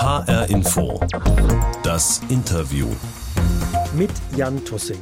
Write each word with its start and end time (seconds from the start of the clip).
HR 0.00 0.48
Info. 0.48 0.98
Das 1.82 2.22
Interview. 2.30 2.86
Mit 3.94 4.10
Jan 4.34 4.64
Tussing. 4.64 4.96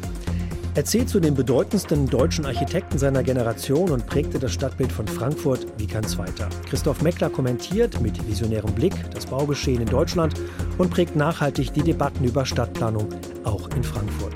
Er 0.74 0.84
zählt 0.84 1.08
zu 1.08 1.20
den 1.20 1.36
bedeutendsten 1.36 2.06
deutschen 2.06 2.44
Architekten 2.44 2.98
seiner 2.98 3.22
Generation 3.22 3.90
und 3.90 4.06
prägte 4.06 4.40
das 4.40 4.52
Stadtbild 4.52 4.90
von 4.90 5.06
Frankfurt 5.06 5.68
wie 5.76 5.86
kein 5.86 6.02
zweiter. 6.02 6.48
Christoph 6.68 7.00
Meckler 7.00 7.30
kommentiert 7.30 8.00
mit 8.00 8.26
visionärem 8.26 8.74
Blick 8.74 8.92
das 9.12 9.26
Baugeschehen 9.26 9.82
in 9.82 9.88
Deutschland 9.88 10.34
und 10.78 10.90
prägt 10.90 11.14
nachhaltig 11.14 11.72
die 11.72 11.82
Debatten 11.82 12.24
über 12.24 12.44
Stadtplanung 12.44 13.08
auch 13.44 13.70
in 13.76 13.84
Frankfurt. 13.84 14.34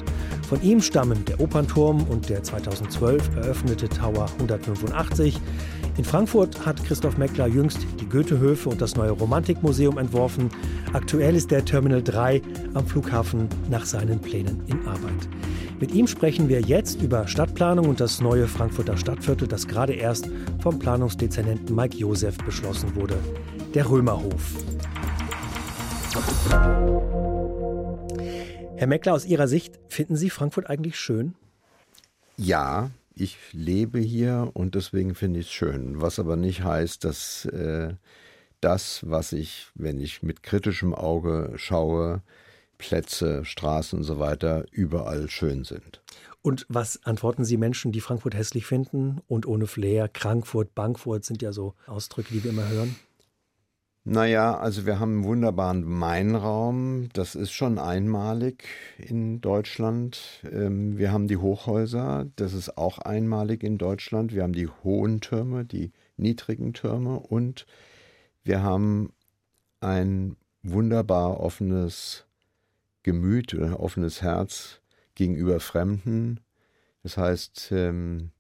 Von 0.49 0.63
ihm 0.63 0.81
stammen 0.81 1.25
der 1.25 1.41
Opernturm 1.41 2.07
und 2.09 2.29
der 2.29 2.45
2012 2.45 3.35
eröffnete 3.35 3.89
Tower 3.89 4.27
185. 4.39 5.41
In 5.99 6.05
Frankfurt 6.05 6.65
hat 6.65 6.83
Christoph 6.85 7.19
Meckler 7.19 7.47
jüngst 7.47 7.87
die 8.01 8.09
Goethehöfe 8.09 8.71
und 8.71 8.81
das 8.81 8.97
neue 8.97 9.11
Romantikmuseum 9.11 9.99
entworfen. 9.99 10.49
Aktuell 10.95 11.37
ist 11.37 11.51
der 11.51 11.67
Terminal 11.67 12.03
3 12.03 12.41
am 12.73 12.87
Flughafen 12.87 13.47
nach 13.69 13.85
seinen 13.85 14.19
Plänen 14.19 14.63
in 14.69 14.87
Arbeit. 14.87 15.29
Mit 15.81 15.93
ihm 15.93 16.07
sprechen 16.07 16.49
wir 16.49 16.63
jetzt 16.63 17.03
über 17.03 17.29
Stadtplanung 17.29 17.91
und 17.91 18.01
das 18.01 18.23
neue 18.23 18.49
Frankfurter 18.49 18.97
Stadtviertel, 18.97 19.49
das 19.49 19.69
gerade 19.69 19.93
erst 19.93 20.31
vom 20.63 20.79
Planungsdezernenten 20.79 21.77
Mike 21.77 21.99
Josef 21.99 22.39
beschlossen 22.39 22.95
wurde, 22.95 23.19
der 23.75 23.91
Römerhof. 23.91 24.55
Herr 28.77 28.87
Meckler, 28.87 29.13
aus 29.13 29.27
Ihrer 29.27 29.47
Sicht, 29.47 29.79
finden 29.89 30.17
Sie 30.17 30.31
Frankfurt 30.31 30.71
eigentlich 30.71 30.99
schön? 30.99 31.35
Ja, 32.39 32.91
ich 33.15 33.37
lebe 33.53 33.99
hier 33.99 34.51
und 34.55 34.75
deswegen 34.75 35.15
finde 35.15 35.41
ich 35.41 35.47
es 35.47 35.53
schön. 35.53 36.01
Was 36.01 36.19
aber 36.19 36.37
nicht 36.37 36.63
heißt, 36.63 37.05
dass 37.05 37.45
äh, 37.47 37.95
das, 38.61 39.01
was 39.09 39.33
ich, 39.33 39.67
wenn 39.75 40.01
ich 40.01 40.23
mit 40.23 40.43
kritischem 40.43 40.95
Auge 40.95 41.53
schaue, 41.57 42.23
Plätze, 42.79 43.45
Straßen 43.45 43.99
und 43.99 44.05
so 44.05 44.19
weiter, 44.19 44.65
überall 44.73 45.29
schön 45.31 45.65
sind. 45.65 46.03
Und 46.43 46.67
was 46.69 47.05
antworten 47.05 47.45
Sie 47.45 47.57
Menschen, 47.57 47.93
die 47.93 48.01
Frankfurt 48.01 48.35
hässlich 48.35 48.67
finden 48.67 49.21
und 49.29 49.47
ohne 49.47 49.69
Flair? 49.69 50.11
Frankfurt, 50.13 50.75
Bankfurt 50.75 51.25
sind 51.25 51.43
ja 51.43 51.53
so 51.53 51.75
Ausdrücke, 51.87 52.35
die 52.35 52.43
wir 52.43 52.51
immer 52.51 52.69
hören. 52.69 52.97
Naja, 54.05 54.59
also 54.59 54.85
wir 54.85 54.99
haben 54.99 55.13
einen 55.19 55.25
wunderbaren 55.25 55.85
Mainraum. 55.85 57.09
Das 57.13 57.37
ist 57.37 57.53
schon 57.53 57.79
einmalig 57.79 58.65
in 58.99 59.41
Deutschland. 59.41 60.41
Ähm, 60.51 60.99
wir 60.99 61.13
haben 61.13 61.29
die 61.29 61.37
Hochhäuser. 61.37 62.27
Das 62.35 62.53
ist 62.53 62.77
auch 62.77 62.99
einmalig 62.99 63.63
in 63.63 63.79
Deutschland. 63.79 64.35
Wir 64.35 64.43
haben 64.43 64.55
die 64.55 64.67
hohen 64.67 65.21
Türme, 65.21 65.65
die 65.65 65.93
niedrigen 66.17 66.73
Türme. 66.73 67.21
Und 67.21 67.65
wir 68.43 68.65
haben 68.65 69.13
ein 69.81 70.37
wunderbar 70.65 71.39
offenes 71.39 72.25
Gemüt 73.05 73.55
oder 73.55 73.79
offenes 73.79 74.21
Herz 74.21 74.81
gegenüber 75.15 75.61
Fremden. 75.61 76.41
Das 77.05 77.17
heißt, 77.17 77.71
ähm, 77.71 78.33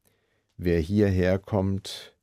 wer 0.57 0.81
hierher 0.81 1.39
kommt 1.39 2.17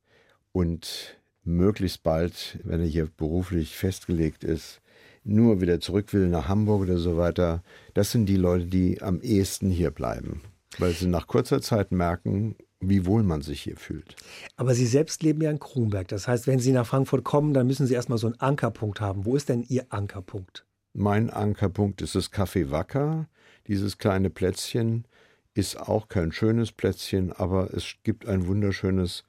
und 0.51 1.18
möglichst 1.43 2.03
bald, 2.03 2.59
wenn 2.63 2.81
er 2.81 2.87
hier 2.87 3.07
beruflich 3.07 3.75
festgelegt 3.75 4.43
ist, 4.43 4.81
nur 5.23 5.61
wieder 5.61 5.79
zurück 5.79 6.13
will 6.13 6.27
nach 6.27 6.47
Hamburg 6.47 6.81
oder 6.81 6.97
so 6.97 7.17
weiter, 7.17 7.63
das 7.93 8.11
sind 8.11 8.27
die 8.27 8.37
Leute, 8.37 8.65
die 8.65 9.01
am 9.01 9.21
ehesten 9.21 9.69
hier 9.69 9.91
bleiben, 9.91 10.41
weil 10.77 10.93
sie 10.93 11.07
nach 11.07 11.27
kurzer 11.27 11.61
Zeit 11.61 11.91
merken, 11.91 12.55
wie 12.81 13.05
wohl 13.05 13.23
man 13.23 13.41
sich 13.41 13.61
hier 13.61 13.77
fühlt. 13.77 14.15
Aber 14.55 14.73
Sie 14.73 14.85
selbst 14.85 15.21
leben 15.21 15.41
ja 15.41 15.51
in 15.51 15.59
Kronberg. 15.59 16.07
Das 16.07 16.27
heißt, 16.27 16.47
wenn 16.47 16.59
Sie 16.59 16.71
nach 16.71 16.87
Frankfurt 16.87 17.23
kommen, 17.23 17.53
dann 17.53 17.67
müssen 17.67 17.85
Sie 17.85 17.93
erstmal 17.93 18.17
so 18.17 18.27
einen 18.27 18.39
Ankerpunkt 18.39 19.01
haben. 19.01 19.25
Wo 19.25 19.35
ist 19.35 19.49
denn 19.49 19.65
Ihr 19.67 19.87
Ankerpunkt? 19.89 20.65
Mein 20.93 21.29
Ankerpunkt 21.29 22.01
ist 22.01 22.15
das 22.15 22.31
Café 22.31 22.71
Wacker. 22.71 23.27
Dieses 23.67 23.97
kleine 23.97 24.29
Plätzchen 24.29 25.05
ist 25.53 25.77
auch 25.77 26.07
kein 26.07 26.31
schönes 26.31 26.71
Plätzchen, 26.71 27.33
aber 27.33 27.73
es 27.73 27.95
gibt 28.03 28.25
ein 28.27 28.47
wunderschönes 28.47 29.25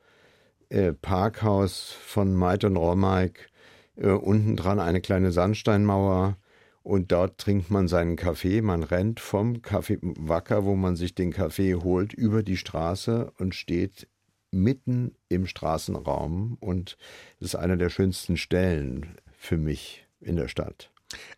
äh, 0.70 0.92
Parkhaus 0.92 1.94
von 2.04 2.34
Maid 2.34 2.64
und 2.64 2.76
Romeik, 2.76 3.50
äh, 3.96 4.08
unten 4.08 4.56
dran 4.56 4.80
eine 4.80 5.00
kleine 5.00 5.32
Sandsteinmauer 5.32 6.36
und 6.82 7.12
dort 7.12 7.38
trinkt 7.38 7.70
man 7.70 7.88
seinen 7.88 8.16
Kaffee. 8.16 8.62
Man 8.62 8.82
rennt 8.82 9.20
vom 9.20 9.56
Café 9.56 9.98
Wacker, 10.00 10.64
wo 10.64 10.74
man 10.76 10.96
sich 10.96 11.14
den 11.14 11.32
Kaffee 11.32 11.74
holt, 11.74 12.12
über 12.12 12.42
die 12.42 12.56
Straße 12.56 13.32
und 13.38 13.54
steht 13.54 14.08
mitten 14.50 15.14
im 15.28 15.46
Straßenraum 15.46 16.56
und 16.60 16.96
das 17.38 17.50
ist 17.50 17.54
einer 17.56 17.76
der 17.76 17.90
schönsten 17.90 18.36
Stellen 18.36 19.16
für 19.36 19.56
mich 19.56 20.06
in 20.20 20.36
der 20.36 20.48
Stadt. 20.48 20.90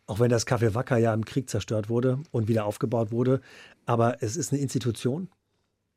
Auch 0.06 0.21
wenn 0.21 0.31
das 0.31 0.47
Café 0.47 0.75
Wacker 0.75 0.98
ja 0.98 1.15
im 1.15 1.25
Krieg 1.25 1.48
zerstört 1.48 1.88
wurde 1.88 2.21
und 2.31 2.48
wieder 2.48 2.65
aufgebaut 2.65 3.12
wurde, 3.12 3.41
aber 3.87 4.22
es 4.22 4.37
ist 4.37 4.53
eine 4.53 4.60
Institution. 4.60 5.28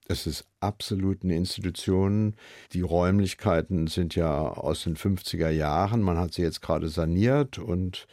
Es 0.08 0.28
ist 0.28 0.46
absolut 0.60 1.24
eine 1.24 1.36
Institution. 1.36 2.36
Die 2.74 2.82
Räumlichkeiten 2.82 3.88
sind 3.88 4.16
ja 4.16 4.40
aus 4.40 4.84
den 4.84 4.96
50er 4.96 5.50
Jahren. 5.50 6.02
Man 6.02 6.18
hat 6.18 6.34
sie 6.34 6.44
jetzt 6.44 6.62
gerade 6.62 6.90
saniert 6.90 7.58
und 7.58 8.08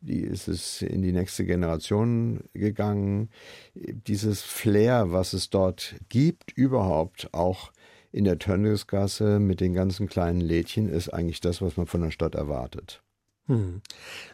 die 0.00 0.20
ist 0.20 0.48
es 0.48 0.82
in 0.82 1.02
die 1.02 1.12
nächste 1.12 1.44
Generation 1.44 2.44
gegangen. 2.52 3.30
Dieses 3.74 4.42
Flair, 4.42 5.12
was 5.12 5.32
es 5.32 5.50
dort 5.50 5.94
gibt, 6.08 6.52
überhaupt 6.52 7.32
auch 7.32 7.72
in 8.12 8.24
der 8.24 8.38
Tönniesgasse 8.38 9.38
mit 9.38 9.60
den 9.60 9.74
ganzen 9.74 10.08
kleinen 10.08 10.40
Lädchen, 10.40 10.88
ist 10.88 11.10
eigentlich 11.10 11.40
das, 11.40 11.62
was 11.62 11.76
man 11.76 11.86
von 11.86 12.02
der 12.02 12.10
Stadt 12.10 12.34
erwartet. 12.34 13.02
Hm. 13.46 13.80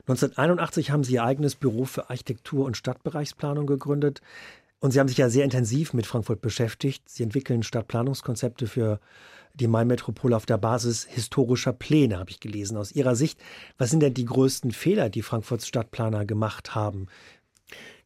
1981 0.06 0.91
haben 0.91 1.05
Sie 1.05 1.15
Ihr 1.15 1.25
eigenes 1.25 1.55
Büro 1.55 1.84
für 1.84 2.09
Architektur 2.09 2.65
und 2.65 2.77
Stadtbereichsplanung 2.77 3.67
gegründet. 3.67 4.23
Und 4.82 4.91
Sie 4.91 4.98
haben 4.98 5.06
sich 5.06 5.19
ja 5.19 5.31
sehr 5.31 5.44
intensiv 5.44 5.94
mit 5.94 6.06
Frankfurt 6.06 6.41
beschäftigt. 6.41 7.09
Sie 7.09 7.22
entwickeln 7.22 7.62
Stadtplanungskonzepte 7.62 8.66
für 8.66 8.98
die 9.54 9.69
Main-Metropole 9.69 10.34
auf 10.34 10.44
der 10.44 10.59
Basis 10.59 11.04
historischer 11.04 11.72
Pläne, 11.72 12.19
habe 12.19 12.31
ich 12.31 12.41
gelesen. 12.41 12.76
Aus 12.76 12.91
Ihrer 12.91 13.15
Sicht, 13.15 13.41
was 13.78 13.91
sind 13.91 14.00
denn 14.00 14.12
die 14.12 14.25
größten 14.25 14.72
Fehler, 14.72 15.09
die 15.09 15.22
Frankfurts 15.22 15.69
Stadtplaner 15.69 16.25
gemacht 16.25 16.75
haben? 16.75 17.06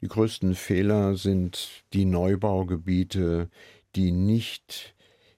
Die 0.03 0.09
größten 0.09 0.55
Fehler 0.55 1.17
sind 1.17 1.83
die 1.95 2.05
Neubaugebiete, 2.05 3.49
die 3.95 4.13
nicht 4.13 4.95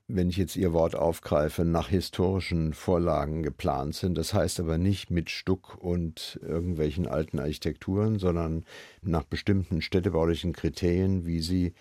wenn 0.08 0.30
ich 0.30 0.38
jetzt 0.38 0.56
Ihr 0.56 0.72
Wort 0.72 0.94
aufgreife, 0.96 1.66
nach 1.66 1.90
historischen 1.90 2.72
Vorlagen 2.72 3.42
geplant 3.42 3.94
sind. 3.94 4.16
Das 4.16 4.32
heißt 4.32 4.58
aber 4.58 4.78
nicht 4.78 5.10
mit 5.10 5.28
Stuck 5.28 5.76
und 5.78 6.40
irgendwelchen 6.42 7.06
alten 7.06 7.38
Architekturen, 7.38 8.18
sondern 8.18 8.64
nach 9.02 9.24
bestimmten 9.24 9.82
städtebaulichen 9.82 10.54
Kriterien, 10.54 11.26
wie 11.26 11.40
sie 11.40 11.74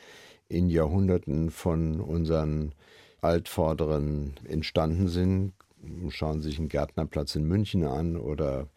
in 0.49 0.69
Jahrhunderten 0.69 1.51
von 1.51 2.01
unseren 2.01 2.73
Altvorderen 3.21 4.33
entstanden 4.45 5.07
sind. 5.07 5.53
Schauen 6.09 6.41
Sie 6.41 6.49
sich 6.49 6.59
einen 6.59 6.69
Gärtnerplatz 6.69 7.35
in 7.35 7.45
München 7.45 7.85
an 7.85 8.17
oder 8.17 8.67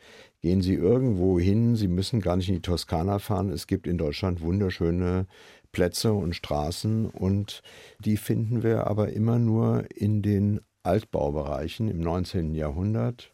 gehen 0.42 0.62
Sie 0.62 0.74
irgendwo 0.74 1.40
hin. 1.40 1.74
Sie 1.74 1.88
müssen 1.88 2.20
gar 2.20 2.36
nicht 2.36 2.48
in 2.48 2.56
die 2.56 2.62
Toskana 2.62 3.18
fahren. 3.18 3.50
Es 3.50 3.66
gibt 3.66 3.88
in 3.88 3.98
Deutschland 3.98 4.42
wunderschöne 4.42 5.26
Plätze 5.72 6.12
und 6.12 6.34
Straßen 6.34 7.06
und 7.06 7.62
die 7.98 8.16
finden 8.16 8.62
wir 8.62 8.86
aber 8.86 9.12
immer 9.12 9.38
nur 9.38 9.84
in 9.94 10.22
den 10.22 10.60
Altbaubereichen 10.82 11.88
im 11.88 12.00
19. 12.00 12.54
Jahrhundert. 12.54 13.32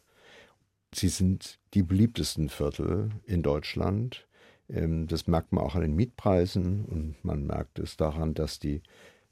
Sie 0.93 1.09
sind 1.09 1.59
die 1.73 1.83
beliebtesten 1.83 2.49
Viertel 2.49 3.11
in 3.25 3.43
Deutschland. 3.43 4.27
Ähm, 4.69 5.07
das 5.07 5.27
merkt 5.27 5.51
man 5.51 5.63
auch 5.63 5.75
an 5.75 5.81
den 5.81 5.95
Mietpreisen 5.95 6.85
und 6.85 7.23
man 7.23 7.45
merkt 7.45 7.79
es 7.79 7.97
daran, 7.97 8.33
dass 8.33 8.59
die 8.59 8.81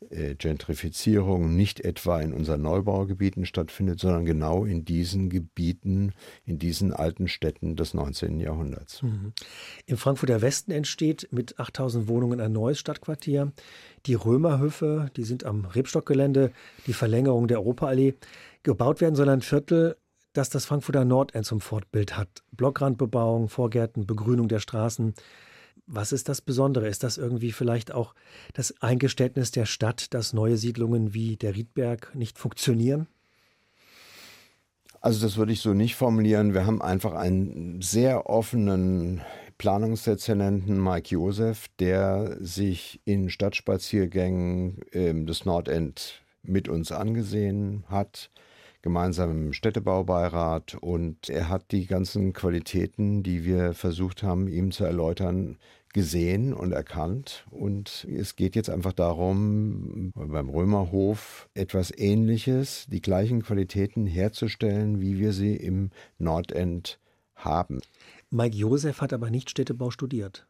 äh, 0.10 0.36
Gentrifizierung 0.36 1.56
nicht 1.56 1.80
etwa 1.80 2.20
in 2.20 2.34
unseren 2.34 2.62
Neubaugebieten 2.62 3.46
stattfindet, 3.46 4.00
sondern 4.00 4.26
genau 4.26 4.66
in 4.66 4.84
diesen 4.86 5.30
Gebieten, 5.30 6.14
in 6.46 6.60
diesen 6.60 6.94
alten 6.94 7.28
Städten 7.28 7.76
des 7.76 7.94
19. 7.94 8.40
Jahrhunderts. 8.40 9.02
Mhm. 9.02 9.34
Im 9.86 9.98
Frankfurter 9.98 10.42
Westen 10.42 10.72
entsteht 10.72 11.30
mit 11.32 11.60
8000 11.60 12.08
Wohnungen 12.08 12.42
ein 12.42 12.52
neues 12.52 12.80
Stadtquartier. 12.80 13.54
Die 14.06 14.16
Römerhöfe, 14.16 15.10
die 15.16 15.24
sind 15.24 15.46
am 15.46 15.66
Rebstockgelände, 15.66 16.52
die 16.88 16.94
Verlängerung 16.94 17.48
der 17.48 17.60
Europaallee. 17.60 18.16
Gebaut 18.64 19.02
werden 19.02 19.16
soll 19.16 19.30
ein 19.30 19.42
Viertel, 19.42 19.96
das 20.34 20.50
das 20.50 20.66
Frankfurter 20.66 21.06
Nordend 21.06 21.46
zum 21.46 21.62
Fortbild 21.62 22.18
hat. 22.18 22.44
Blockrandbebauung, 22.52 23.48
Vorgärten, 23.48 24.06
Begrünung 24.06 24.50
der 24.50 24.60
Straßen. 24.60 25.14
Was 25.88 26.12
ist 26.12 26.30
das 26.30 26.42
Besondere? 26.42 26.88
Ist 26.88 27.04
das 27.04 27.18
irgendwie 27.18 27.52
vielleicht 27.52 27.92
auch 27.92 28.16
das 28.54 28.82
Eingeständnis 28.82 29.52
der 29.52 29.66
Stadt, 29.66 30.14
dass 30.14 30.34
neue 30.34 30.58
Siedlungen 30.58 31.14
wie 31.14 31.38
der 31.38 31.56
Riedberg 31.56 32.14
nicht 32.16 32.40
funktionieren? 32.40 33.08
Also 35.02 35.24
das 35.24 35.38
würde 35.38 35.54
ich 35.54 35.62
so 35.62 35.74
nicht 35.74 35.96
formulieren. 35.96 36.56
Wir 36.56 36.66
haben 36.66 36.82
einfach 36.82 37.14
einen 37.14 37.80
sehr 37.82 38.28
offenen 38.28 39.22
Planungsdezernenten 39.60 40.84
Mike 40.84 41.10
Josef, 41.10 41.68
der 41.80 42.38
sich 42.40 43.00
in 43.06 43.30
Stadtspaziergängen 43.30 44.82
äh, 44.92 45.14
des 45.14 45.46
Nordend 45.46 46.24
mit 46.42 46.68
uns 46.68 46.92
angesehen 46.92 47.84
hat, 47.88 48.32
gemeinsam 48.82 49.32
im 49.32 49.54
Städtebaubeirat 49.54 50.76
und 50.82 51.30
er 51.30 51.50
hat 51.50 51.72
die 51.72 51.86
ganzen 51.86 52.34
Qualitäten, 52.34 53.24
die 53.24 53.44
wir 53.44 53.74
versucht 53.74 54.24
haben, 54.24 54.48
ihm 54.48 54.72
zu 54.72 54.86
erläutern, 54.86 55.58
gesehen 55.96 56.54
und 56.54 56.74
erkannt. 56.74 57.46
Und 57.50 58.06
es 58.14 58.36
geht 58.36 58.58
jetzt 58.58 58.70
einfach 58.70 58.92
darum, 58.92 60.12
beim 60.14 60.50
Römerhof 60.50 61.48
etwas 61.54 61.98
Ähnliches, 61.98 62.86
die 62.92 63.02
gleichen 63.02 63.42
Qualitäten 63.42 64.06
herzustellen, 64.06 65.00
wie 65.00 65.20
wir 65.20 65.32
sie 65.32 65.56
im 65.56 65.92
Nordend 66.18 67.00
haben. 67.34 67.80
Mike 68.30 68.58
Josef 68.58 69.00
hat 69.00 69.14
aber 69.14 69.30
nicht 69.30 69.50
Städtebau 69.50 69.90
studiert. 69.90 70.46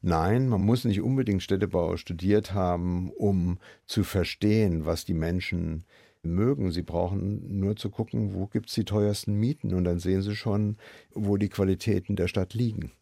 Nein, 0.00 0.48
man 0.48 0.62
muss 0.62 0.86
nicht 0.86 1.02
unbedingt 1.02 1.42
Städtebau 1.42 1.98
studiert 1.98 2.54
haben, 2.54 3.10
um 3.10 3.58
zu 3.84 4.04
verstehen, 4.04 4.86
was 4.86 5.04
die 5.04 5.14
Menschen 5.14 5.84
mögen. 6.22 6.72
Sie 6.72 6.82
brauchen 6.82 7.60
nur 7.60 7.76
zu 7.76 7.90
gucken, 7.90 8.32
wo 8.32 8.46
gibt 8.46 8.70
es 8.70 8.74
die 8.74 8.86
teuersten 8.86 9.34
Mieten 9.34 9.74
und 9.74 9.84
dann 9.84 9.98
sehen 9.98 10.22
sie 10.22 10.34
schon, 10.34 10.78
wo 11.12 11.36
die 11.36 11.50
Qualitäten 11.50 12.16
der 12.16 12.26
Stadt 12.28 12.54
liegen. 12.54 12.92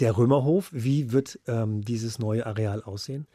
Der 0.00 0.16
Römerhof, 0.16 0.70
wie 0.72 1.12
wird 1.12 1.40
ähm, 1.46 1.82
dieses 1.82 2.18
neue 2.18 2.46
Areal 2.46 2.82
aussehen? 2.82 3.26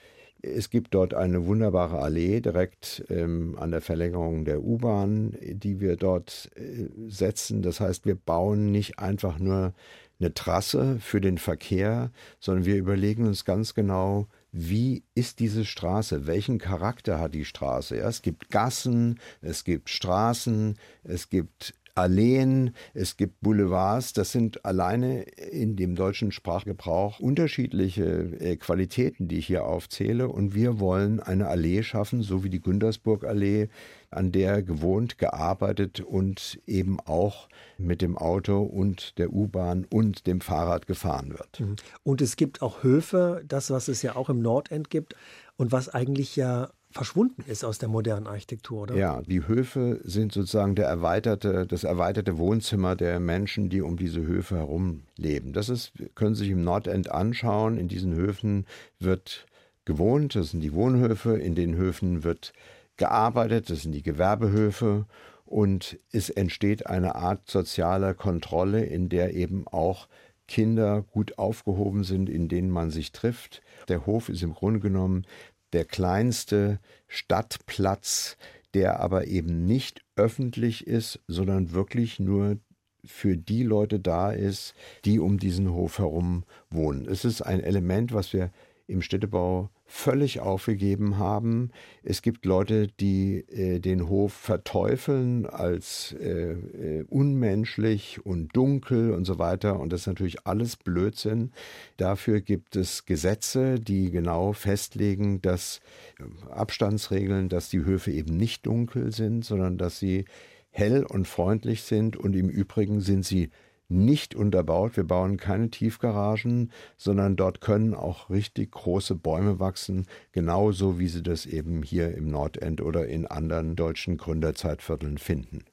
Es 0.42 0.70
gibt 0.70 0.94
dort 0.94 1.14
eine 1.14 1.46
wunderbare 1.46 2.00
Allee 2.00 2.42
direkt 2.42 3.06
ähm, 3.10 3.58
an 3.58 3.72
der 3.72 3.82
Verlängerung 3.82 4.44
der 4.44 4.62
U-Bahn, 4.62 5.38
die 5.42 5.80
wir 5.80 5.96
dort 5.96 6.52
äh, 6.56 6.90
setzen. 7.08 7.62
Das 7.62 7.80
heißt, 7.80 8.06
wir 8.06 8.16
bauen 8.16 8.72
nicht 8.72 9.00
einfach 9.00 9.40
nur 9.40 9.74
eine 10.20 10.34
Trasse 10.34 10.98
für 11.00 11.22
den 11.22 11.38
Verkehr, 11.38 12.12
sondern 12.40 12.66
wir 12.66 12.76
überlegen 12.76 13.26
uns 13.26 13.46
ganz 13.46 13.74
genau, 13.74 14.28
wie 14.52 15.04
ist 15.16 15.40
diese 15.40 15.66
Straße? 15.66 16.28
Welchen 16.28 16.60
Charakter 16.60 17.20
hat 17.20 17.34
die 17.34 17.46
Straße? 17.46 17.98
Ja, 17.98 18.08
es 18.08 18.22
gibt 18.22 18.50
Gassen, 18.50 19.20
es 19.42 19.64
gibt 19.64 19.90
Straßen, 19.90 20.78
es 21.04 21.30
gibt 21.30 21.74
Alleen, 21.96 22.72
es 22.96 23.18
gibt 23.18 23.42
Boulevards. 23.42 24.14
Das 24.14 24.32
sind 24.32 24.66
alleine 24.66 25.22
in 25.24 25.76
dem 25.76 25.96
deutschen 25.96 26.32
Sprachgebrauch 26.32 27.20
unterschiedliche 27.20 28.04
äh, 28.40 28.56
Qualitäten, 28.56 29.28
die 29.28 29.38
ich 29.38 29.48
hier 29.48 29.66
aufzähle. 29.66 30.28
Und 30.28 30.56
wir 30.56 30.80
wollen 30.80 31.20
eine 31.20 31.48
Allee 31.48 31.84
schaffen, 31.84 32.24
so 32.24 32.44
wie 32.44 32.50
die 32.50 32.62
Güntersburg-Allee, 32.62 33.70
an 34.10 34.32
der 34.32 34.64
gewohnt, 34.64 35.18
gearbeitet 35.18 36.00
und 36.00 36.60
eben 36.66 37.00
auch 37.00 37.48
mit 37.78 38.02
dem 38.02 38.18
Auto 38.18 38.62
und 38.62 39.18
der 39.18 39.32
U-Bahn 39.32 39.86
und 39.90 40.26
dem 40.26 40.42
Fahrrad 40.42 40.88
gefahren 40.88 41.32
wird. 41.32 41.60
Mhm. 41.60 41.76
Und 42.04 42.22
es 42.22 42.36
gibt 42.36 42.62
auch 42.62 42.84
Höfe, 42.84 43.44
das, 43.48 43.70
was 43.70 43.88
es 43.88 44.02
ja 44.02 44.16
auch 44.16 44.30
im 44.30 44.40
Nordend 44.40 44.90
gibt 44.90 45.16
und 45.58 45.72
was 45.72 45.90
eigentlich 45.90 46.36
ja 46.36 46.70
verschwunden 46.94 47.44
ist 47.48 47.64
aus 47.64 47.78
der 47.78 47.90
modernen 47.90 48.28
Architektur, 48.28 48.84
oder? 48.84 48.96
Ja, 48.96 49.22
die 49.22 49.48
Höfe 49.48 50.00
sind 50.04 50.32
sozusagen 50.32 50.76
der 50.76 50.88
erweiterte, 50.88 51.66
das 51.68 51.84
erweiterte 51.84 52.38
Wohnzimmer 52.38 52.96
der 52.96 53.20
Menschen, 53.20 53.70
die 53.70 53.82
um 53.82 53.98
diese 53.98 54.22
Höfe 54.22 54.58
herum 54.58 55.04
leben. 55.18 55.54
Das 55.54 55.70
ist, 55.70 55.92
können 56.16 56.36
Sie 56.36 56.44
sich 56.44 56.52
im 56.52 56.64
Nordend 56.64 57.12
anschauen. 57.12 57.78
In 57.78 57.88
diesen 57.88 58.14
Höfen 58.14 58.66
wird 59.00 59.46
gewohnt, 59.86 60.36
das 60.36 60.52
sind 60.52 60.62
die 60.62 60.74
Wohnhöfe, 60.74 61.38
in 61.38 61.56
den 61.56 61.76
Höfen 61.76 62.24
wird 62.24 62.54
gearbeitet, 62.98 63.70
das 63.70 63.82
sind 63.82 63.92
die 63.92 64.04
Gewerbehöfe 64.04 65.06
und 65.46 65.98
es 66.12 66.30
entsteht 66.30 66.88
eine 66.88 67.16
Art 67.16 67.50
sozialer 67.50 68.14
Kontrolle, 68.14 68.86
in 68.86 69.10
der 69.10 69.34
eben 69.34 69.68
auch 69.68 70.08
Kinder 70.48 71.02
gut 71.02 71.38
aufgehoben 71.38 72.04
sind, 72.04 72.30
in 72.30 72.48
denen 72.48 72.70
man 72.70 72.92
sich 72.92 73.12
trifft. 73.12 73.62
Der 73.88 74.06
Hof 74.06 74.30
ist 74.30 74.44
im 74.44 74.54
Grunde 74.54 74.80
genommen 74.80 75.26
der 75.74 75.86
kleinste 75.86 76.80
Stadtplatz, 77.08 78.38
der 78.74 79.00
aber 79.00 79.28
eben 79.28 79.66
nicht 79.66 80.02
öffentlich 80.16 80.88
ist, 80.88 81.20
sondern 81.28 81.74
wirklich 81.74 82.20
nur 82.20 82.58
für 83.06 83.36
die 83.36 83.64
Leute 83.64 84.00
da 84.00 84.32
ist, 84.32 84.74
die 85.04 85.20
um 85.20 85.38
diesen 85.38 85.74
Hof 85.74 86.00
herum 86.00 86.46
wohnen. 86.70 87.06
Es 87.06 87.26
ist 87.26 87.42
ein 87.42 87.60
Element, 87.60 88.14
was 88.14 88.32
wir 88.34 88.52
im 88.88 89.02
Städtebau 89.02 89.70
völlig 89.96 90.40
aufgegeben 90.40 91.20
haben. 91.20 91.70
Es 92.02 92.24
gibt 92.24 92.46
Leute, 92.46 92.88
die 92.88 93.46
äh, 93.48 93.80
den 93.80 94.10
Hof 94.10 94.34
verteufeln 94.34 95.46
als 95.46 96.16
äh, 96.20 96.54
äh, 96.54 97.06
unmenschlich 97.10 98.26
und 98.26 98.56
dunkel 98.56 99.12
und 99.12 99.26
so 99.26 99.38
weiter. 99.38 99.80
Und 99.80 99.94
das 99.94 100.02
ist 100.02 100.08
natürlich 100.08 100.48
alles 100.48 100.78
Blödsinn. 100.78 101.52
Dafür 101.98 102.42
gibt 102.42 102.76
es 102.76 103.06
Gesetze, 103.06 103.80
die 103.80 104.10
genau 104.10 104.54
festlegen, 104.54 105.44
dass 105.44 105.80
äh, 106.20 106.50
Abstandsregeln, 106.52 107.48
dass 107.48 107.70
die 107.70 107.86
Höfe 107.86 108.12
eben 108.12 108.36
nicht 108.36 108.66
dunkel 108.66 109.14
sind, 109.14 109.46
sondern 109.46 109.78
dass 109.78 110.00
sie 110.00 110.26
hell 110.72 111.06
und 111.06 111.28
freundlich 111.28 111.84
sind 111.84 112.18
und 112.18 112.36
im 112.36 112.50
Übrigen 112.50 113.00
sind 113.00 113.26
sie 113.26 113.52
nicht 113.94 114.36
unterbaut. 114.36 114.98
Wir 114.98 115.04
bauen 115.04 115.38
keine 115.38 115.70
Tiefgaragen, 115.70 116.72
sondern 116.98 117.36
dort 117.36 117.62
können 117.62 117.94
auch 117.94 118.30
richtig 118.30 118.72
große 118.72 119.16
Bäume 119.16 119.60
wachsen, 119.60 120.06
genauso 120.32 121.00
wie 121.00 121.08
Sie 121.08 121.24
das 121.24 121.46
eben 121.46 121.84
hier 121.84 122.16
im 122.16 122.30
Nordend 122.30 122.82
oder 122.82 123.08
in 123.08 123.26
anderen 123.26 123.76
deutschen 123.76 124.18
Gründerzeitvierteln 124.18 125.18
finden. 125.18 125.64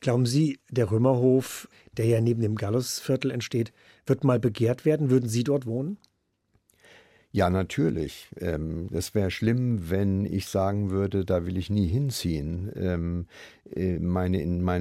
Glauben 0.00 0.26
Sie, 0.26 0.58
der 0.70 0.90
Römerhof, 0.90 1.68
der 1.92 2.06
ja 2.06 2.20
neben 2.20 2.42
dem 2.42 2.56
Gallusviertel 2.56 3.30
entsteht, 3.30 3.72
wird 4.06 4.24
mal 4.24 4.40
begehrt 4.40 4.84
werden? 4.84 5.10
Würden 5.10 5.28
Sie 5.28 5.44
dort 5.44 5.66
wohnen? 5.66 5.98
Ja, 7.30 7.50
natürlich. 7.50 8.28
Ähm, 8.40 8.88
es 8.90 9.14
wäre 9.14 9.30
schlimm, 9.30 9.90
wenn 9.90 10.24
ich 10.24 10.46
sagen 10.46 10.90
würde, 10.90 11.26
da 11.26 11.44
will 11.44 11.58
ich 11.58 11.68
nie 11.68 11.86
hinziehen. 11.86 12.72
Ähm, 12.74 13.26
äh, 13.70 13.98
mein 13.98 14.32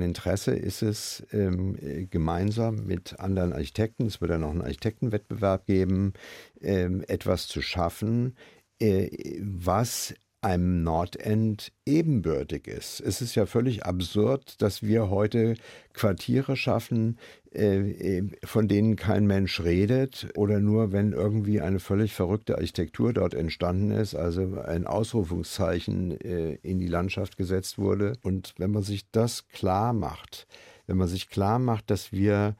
Interesse 0.01 0.53
ist 0.55 0.81
es, 0.81 1.25
ähm, 1.33 1.75
äh, 1.81 2.05
gemeinsam 2.05 2.85
mit 2.85 3.19
anderen 3.19 3.51
Architekten, 3.51 4.05
es 4.05 4.21
wird 4.21 4.31
ja 4.31 4.38
noch 4.38 4.51
einen 4.51 4.61
Architektenwettbewerb 4.61 5.65
geben, 5.65 6.13
ähm, 6.61 7.03
etwas 7.09 7.47
zu 7.47 7.61
schaffen, 7.61 8.38
äh, 8.79 9.09
was 9.41 10.13
einem 10.47 10.81
Nordend 10.81 11.73
ebenbürtig 11.85 12.67
ist. 12.67 13.01
Es 13.01 13.21
ist 13.21 13.35
ja 13.35 13.45
völlig 13.45 13.85
absurd, 13.85 14.61
dass 14.61 14.81
wir 14.81 15.09
heute 15.09 15.55
Quartiere 15.91 16.55
schaffen, 16.55 17.17
äh, 17.51 18.21
von 18.45 18.69
denen 18.69 18.95
kein 18.95 19.27
Mensch 19.27 19.59
redet 19.59 20.29
oder 20.38 20.61
nur 20.61 20.94
wenn 20.94 21.11
irgendwie 21.11 21.59
eine 21.59 21.79
völlig 21.79 22.13
verrückte 22.13 22.55
Architektur 22.55 23.11
dort 23.11 23.33
entstanden 23.33 23.91
ist, 23.91 24.15
also 24.15 24.61
ein 24.61 24.88
Ausrufungszeichen 24.88 26.19
äh, 26.21 26.53
in 26.61 26.79
die 26.79 26.88
Landschaft 26.88 27.35
gesetzt 27.35 27.77
wurde. 27.77 28.13
Und 28.23 28.53
wenn 28.57 28.71
man 28.71 28.83
sich 28.83 29.11
das 29.11 29.49
klar 29.49 29.91
macht, 29.91 30.47
wenn 30.85 30.95
man 30.95 31.09
sich 31.09 31.29
klar 31.29 31.59
macht, 31.59 31.91
dass 31.91 32.13
wir 32.13 32.55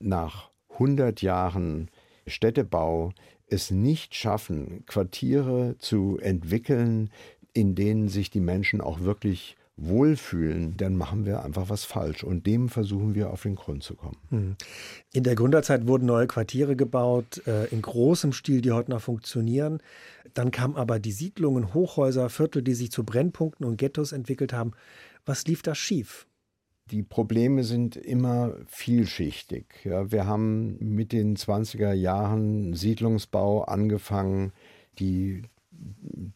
nach 0.00 0.50
100 0.72 1.22
Jahren 1.22 1.88
Städtebau 2.26 3.12
es 3.50 3.70
nicht 3.70 4.14
schaffen, 4.14 4.84
Quartiere 4.86 5.76
zu 5.78 6.18
entwickeln, 6.20 7.10
in 7.52 7.74
denen 7.74 8.08
sich 8.08 8.30
die 8.30 8.40
Menschen 8.40 8.80
auch 8.80 9.00
wirklich 9.00 9.56
wohlfühlen, 9.78 10.76
dann 10.76 10.96
machen 10.96 11.24
wir 11.24 11.44
einfach 11.44 11.70
was 11.70 11.84
falsch. 11.84 12.24
Und 12.24 12.46
dem 12.46 12.68
versuchen 12.68 13.14
wir 13.14 13.30
auf 13.30 13.42
den 13.42 13.54
Grund 13.54 13.82
zu 13.82 13.94
kommen. 13.94 14.16
Hm. 14.30 14.56
In 15.12 15.22
der 15.22 15.34
Gründerzeit 15.34 15.86
wurden 15.86 16.06
neue 16.06 16.26
Quartiere 16.26 16.76
gebaut, 16.76 17.46
äh, 17.46 17.66
in 17.66 17.80
großem 17.80 18.32
Stil, 18.32 18.60
die 18.60 18.72
heute 18.72 18.90
noch 18.90 19.00
funktionieren. 19.00 19.80
Dann 20.34 20.50
kamen 20.50 20.76
aber 20.76 20.98
die 20.98 21.12
Siedlungen, 21.12 21.74
Hochhäuser, 21.74 22.28
Viertel, 22.28 22.62
die 22.62 22.74
sich 22.74 22.90
zu 22.90 23.04
Brennpunkten 23.04 23.64
und 23.64 23.76
Ghettos 23.76 24.12
entwickelt 24.12 24.52
haben. 24.52 24.72
Was 25.24 25.46
lief 25.46 25.62
da 25.62 25.74
schief? 25.74 26.26
Die 26.90 27.02
Probleme 27.02 27.64
sind 27.64 27.96
immer 27.96 28.54
vielschichtig. 28.66 29.66
Ja, 29.84 30.10
wir 30.10 30.26
haben 30.26 30.78
mit 30.80 31.12
den 31.12 31.36
20er 31.36 31.92
Jahren 31.92 32.74
Siedlungsbau 32.74 33.64
angefangen, 33.64 34.52
die 34.98 35.42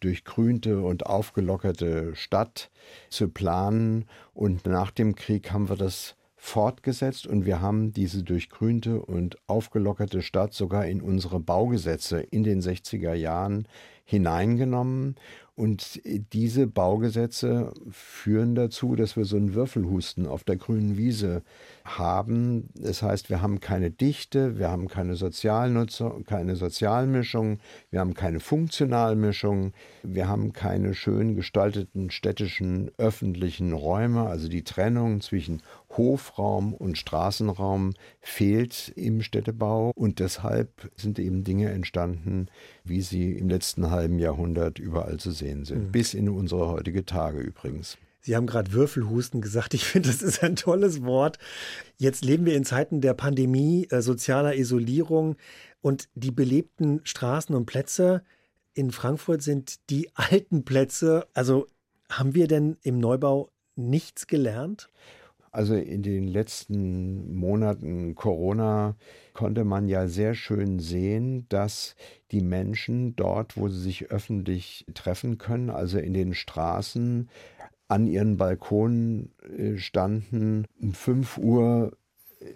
durchgrünte 0.00 0.82
und 0.82 1.06
aufgelockerte 1.06 2.14
Stadt 2.14 2.70
zu 3.08 3.28
planen. 3.28 4.04
Und 4.34 4.66
nach 4.66 4.90
dem 4.90 5.14
Krieg 5.14 5.52
haben 5.52 5.68
wir 5.68 5.76
das 5.76 6.16
fortgesetzt 6.36 7.28
und 7.28 7.46
wir 7.46 7.60
haben 7.60 7.92
diese 7.92 8.24
durchgrünte 8.24 9.00
und 9.00 9.38
aufgelockerte 9.46 10.22
Stadt 10.22 10.52
sogar 10.54 10.86
in 10.86 11.00
unsere 11.00 11.38
Baugesetze 11.38 12.18
in 12.18 12.42
den 12.42 12.60
60er 12.60 13.14
Jahren 13.14 13.68
hineingenommen. 14.04 15.14
Und 15.54 16.00
diese 16.32 16.66
Baugesetze 16.66 17.74
führen 17.90 18.54
dazu, 18.54 18.96
dass 18.96 19.18
wir 19.18 19.26
so 19.26 19.36
einen 19.36 19.52
Würfelhusten 19.52 20.26
auf 20.26 20.44
der 20.44 20.56
grünen 20.56 20.96
Wiese 20.96 21.42
haben. 21.84 22.70
Das 22.74 23.02
heißt, 23.02 23.28
wir 23.28 23.42
haben 23.42 23.60
keine 23.60 23.90
Dichte, 23.90 24.58
wir 24.58 24.70
haben 24.70 24.88
keine 24.88 25.14
Sozialnutzung, 25.14 26.24
keine 26.24 26.56
Sozialmischung, 26.56 27.58
wir 27.90 28.00
haben 28.00 28.14
keine 28.14 28.40
Funktionalmischung, 28.40 29.74
wir 30.02 30.26
haben 30.26 30.54
keine 30.54 30.94
schön 30.94 31.36
gestalteten 31.36 32.10
städtischen 32.10 32.90
öffentlichen 32.96 33.74
Räume. 33.74 34.22
Also 34.26 34.48
die 34.48 34.64
Trennung 34.64 35.20
zwischen 35.20 35.60
Hofraum 35.90 36.72
und 36.72 36.96
Straßenraum 36.96 37.92
fehlt 38.22 38.90
im 38.96 39.20
Städtebau 39.20 39.92
und 39.94 40.18
deshalb 40.18 40.90
sind 40.96 41.18
eben 41.18 41.44
Dinge 41.44 41.70
entstanden, 41.70 42.46
wie 42.84 43.02
sie 43.02 43.32
im 43.32 43.50
letzten 43.50 43.90
halben 43.90 44.18
Jahrhundert 44.18 44.78
überall 44.78 45.18
zu 45.18 45.30
sehen 45.30 45.42
sind, 45.64 45.86
mhm. 45.86 45.92
bis 45.92 46.14
in 46.14 46.28
unsere 46.28 46.68
heutige 46.68 47.04
Tage 47.04 47.40
übrigens. 47.40 47.98
Sie 48.20 48.36
haben 48.36 48.46
gerade 48.46 48.72
Würfelhusten 48.72 49.40
gesagt. 49.40 49.74
Ich 49.74 49.84
finde, 49.84 50.08
das 50.08 50.22
ist 50.22 50.42
ein 50.42 50.56
tolles 50.56 51.02
Wort. 51.02 51.38
Jetzt 51.98 52.24
leben 52.24 52.46
wir 52.46 52.56
in 52.56 52.64
Zeiten 52.64 53.00
der 53.00 53.14
Pandemie, 53.14 53.88
äh, 53.90 54.00
sozialer 54.00 54.54
Isolierung 54.54 55.36
und 55.80 56.08
die 56.14 56.30
belebten 56.30 57.00
Straßen 57.04 57.54
und 57.54 57.66
Plätze 57.66 58.22
in 58.74 58.90
Frankfurt 58.90 59.42
sind 59.42 59.90
die 59.90 60.10
alten 60.14 60.64
Plätze. 60.64 61.26
Also 61.34 61.66
haben 62.08 62.34
wir 62.34 62.46
denn 62.46 62.76
im 62.82 62.98
Neubau 62.98 63.50
nichts 63.76 64.26
gelernt? 64.26 64.88
Also 65.52 65.74
in 65.74 66.02
den 66.02 66.26
letzten 66.26 67.34
Monaten 67.34 68.14
Corona 68.14 68.96
konnte 69.34 69.64
man 69.64 69.86
ja 69.86 70.08
sehr 70.08 70.34
schön 70.34 70.78
sehen, 70.78 71.46
dass 71.50 71.94
die 72.30 72.40
Menschen 72.40 73.14
dort, 73.16 73.58
wo 73.58 73.68
sie 73.68 73.80
sich 73.80 74.10
öffentlich 74.10 74.86
treffen 74.94 75.36
können, 75.36 75.68
also 75.68 75.98
in 75.98 76.14
den 76.14 76.32
Straßen, 76.32 77.28
an 77.86 78.06
ihren 78.06 78.38
Balkonen 78.38 79.34
äh, 79.58 79.76
standen, 79.76 80.64
um 80.80 80.94
5 80.94 81.36
Uhr 81.36 81.92
äh, 82.40 82.46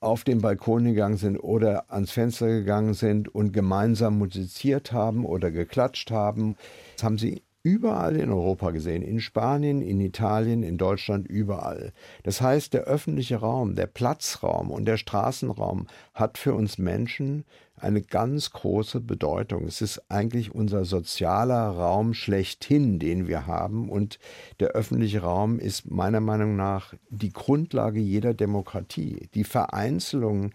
auf 0.00 0.24
den 0.24 0.40
Balkon 0.40 0.84
gegangen 0.84 1.16
sind 1.16 1.38
oder 1.38 1.90
ans 1.92 2.10
Fenster 2.10 2.48
gegangen 2.48 2.94
sind 2.94 3.32
und 3.32 3.52
gemeinsam 3.52 4.18
musiziert 4.18 4.92
haben 4.92 5.24
oder 5.24 5.52
geklatscht 5.52 6.10
haben. 6.10 6.56
Das 6.96 7.04
haben 7.04 7.18
sie 7.18 7.42
überall 7.66 8.14
in 8.14 8.30
Europa 8.30 8.70
gesehen, 8.70 9.02
in 9.02 9.18
Spanien, 9.18 9.82
in 9.82 10.00
Italien, 10.00 10.62
in 10.62 10.78
Deutschland, 10.78 11.26
überall. 11.26 11.92
Das 12.22 12.40
heißt, 12.40 12.72
der 12.72 12.82
öffentliche 12.82 13.38
Raum, 13.38 13.74
der 13.74 13.88
Platzraum 13.88 14.70
und 14.70 14.84
der 14.84 14.98
Straßenraum 14.98 15.88
hat 16.14 16.38
für 16.38 16.54
uns 16.54 16.78
Menschen 16.78 17.44
eine 17.78 18.02
ganz 18.02 18.52
große 18.52 19.00
Bedeutung. 19.00 19.66
Es 19.66 19.82
ist 19.82 20.00
eigentlich 20.08 20.54
unser 20.54 20.84
sozialer 20.84 21.68
Raum 21.70 22.14
schlechthin, 22.14 23.00
den 23.00 23.26
wir 23.26 23.48
haben. 23.48 23.90
Und 23.90 24.20
der 24.60 24.68
öffentliche 24.68 25.22
Raum 25.22 25.58
ist 25.58 25.90
meiner 25.90 26.20
Meinung 26.20 26.54
nach 26.54 26.94
die 27.10 27.32
Grundlage 27.32 27.98
jeder 27.98 28.32
Demokratie. 28.32 29.28
Die 29.34 29.44
Vereinzelung 29.44 30.52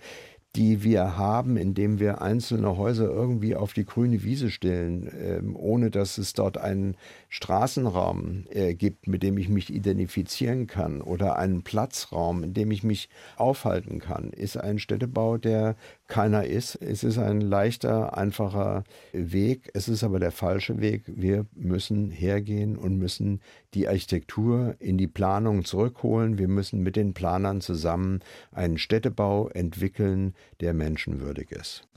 die 0.55 0.84
wir 0.84 1.17
haben, 1.17 1.55
indem 1.55 2.00
wir 2.00 2.22
einzelne 2.22 2.75
Häuser 2.75 3.10
irgendwie 3.10 3.55
auf 3.55 3.74
die 3.74 3.86
grüne 3.86 4.24
Wiese 4.24 4.50
stellen, 4.50 5.08
äh, 5.08 5.41
ohne 5.53 5.89
dass 5.91 6.17
es 6.17 6.34
dort 6.34 6.58
einen 6.58 6.98
Straßenraum 7.29 8.46
äh, 8.50 8.74
gibt, 8.74 9.08
mit 9.08 9.24
dem 9.24 9.38
ich 9.38 9.48
mich 9.48 9.74
identifizieren 9.74 10.67
kann 10.67 11.01
oder 11.01 11.38
einen 11.38 11.63
Platzraum, 11.63 12.43
in 12.43 12.53
dem 12.53 12.72
ich 12.72 12.84
mich 12.84 13.08
aufhalten 13.38 14.00
kann, 14.00 14.31
ist 14.31 14.58
ein 14.58 14.79
Städtebau, 14.79 15.38
der 15.38 15.75
keiner 16.12 16.43
ist. 16.43 16.75
Es 16.75 17.05
ist 17.05 17.17
ein 17.17 17.39
leichter, 17.39 18.17
einfacher 18.17 18.84
Weg. 19.13 19.72
Es 19.74 19.88
ist 19.88 20.03
aber 20.03 20.20
der 20.20 20.31
falsche 20.31 20.81
Weg. 20.81 21.03
Wir 21.08 21.46
müssen 21.55 22.12
hergehen 22.12 22.75
und 22.75 22.98
müssen 22.98 23.39
die 23.74 23.88
Architektur 23.88 24.75
in 24.79 24.98
die 24.98 25.08
Planung 25.08 25.63
zurückholen. 25.63 26.38
Wir 26.38 26.50
müssen 26.50 26.84
mit 26.84 26.98
den 26.98 27.13
Planern 27.13 27.62
zusammen 27.62 28.20
einen 28.51 28.77
Städtebau 28.77 29.48
entwickeln, 29.48 30.34
der 30.60 30.74
menschenwürdig 30.74 31.52
ist. 31.52 31.88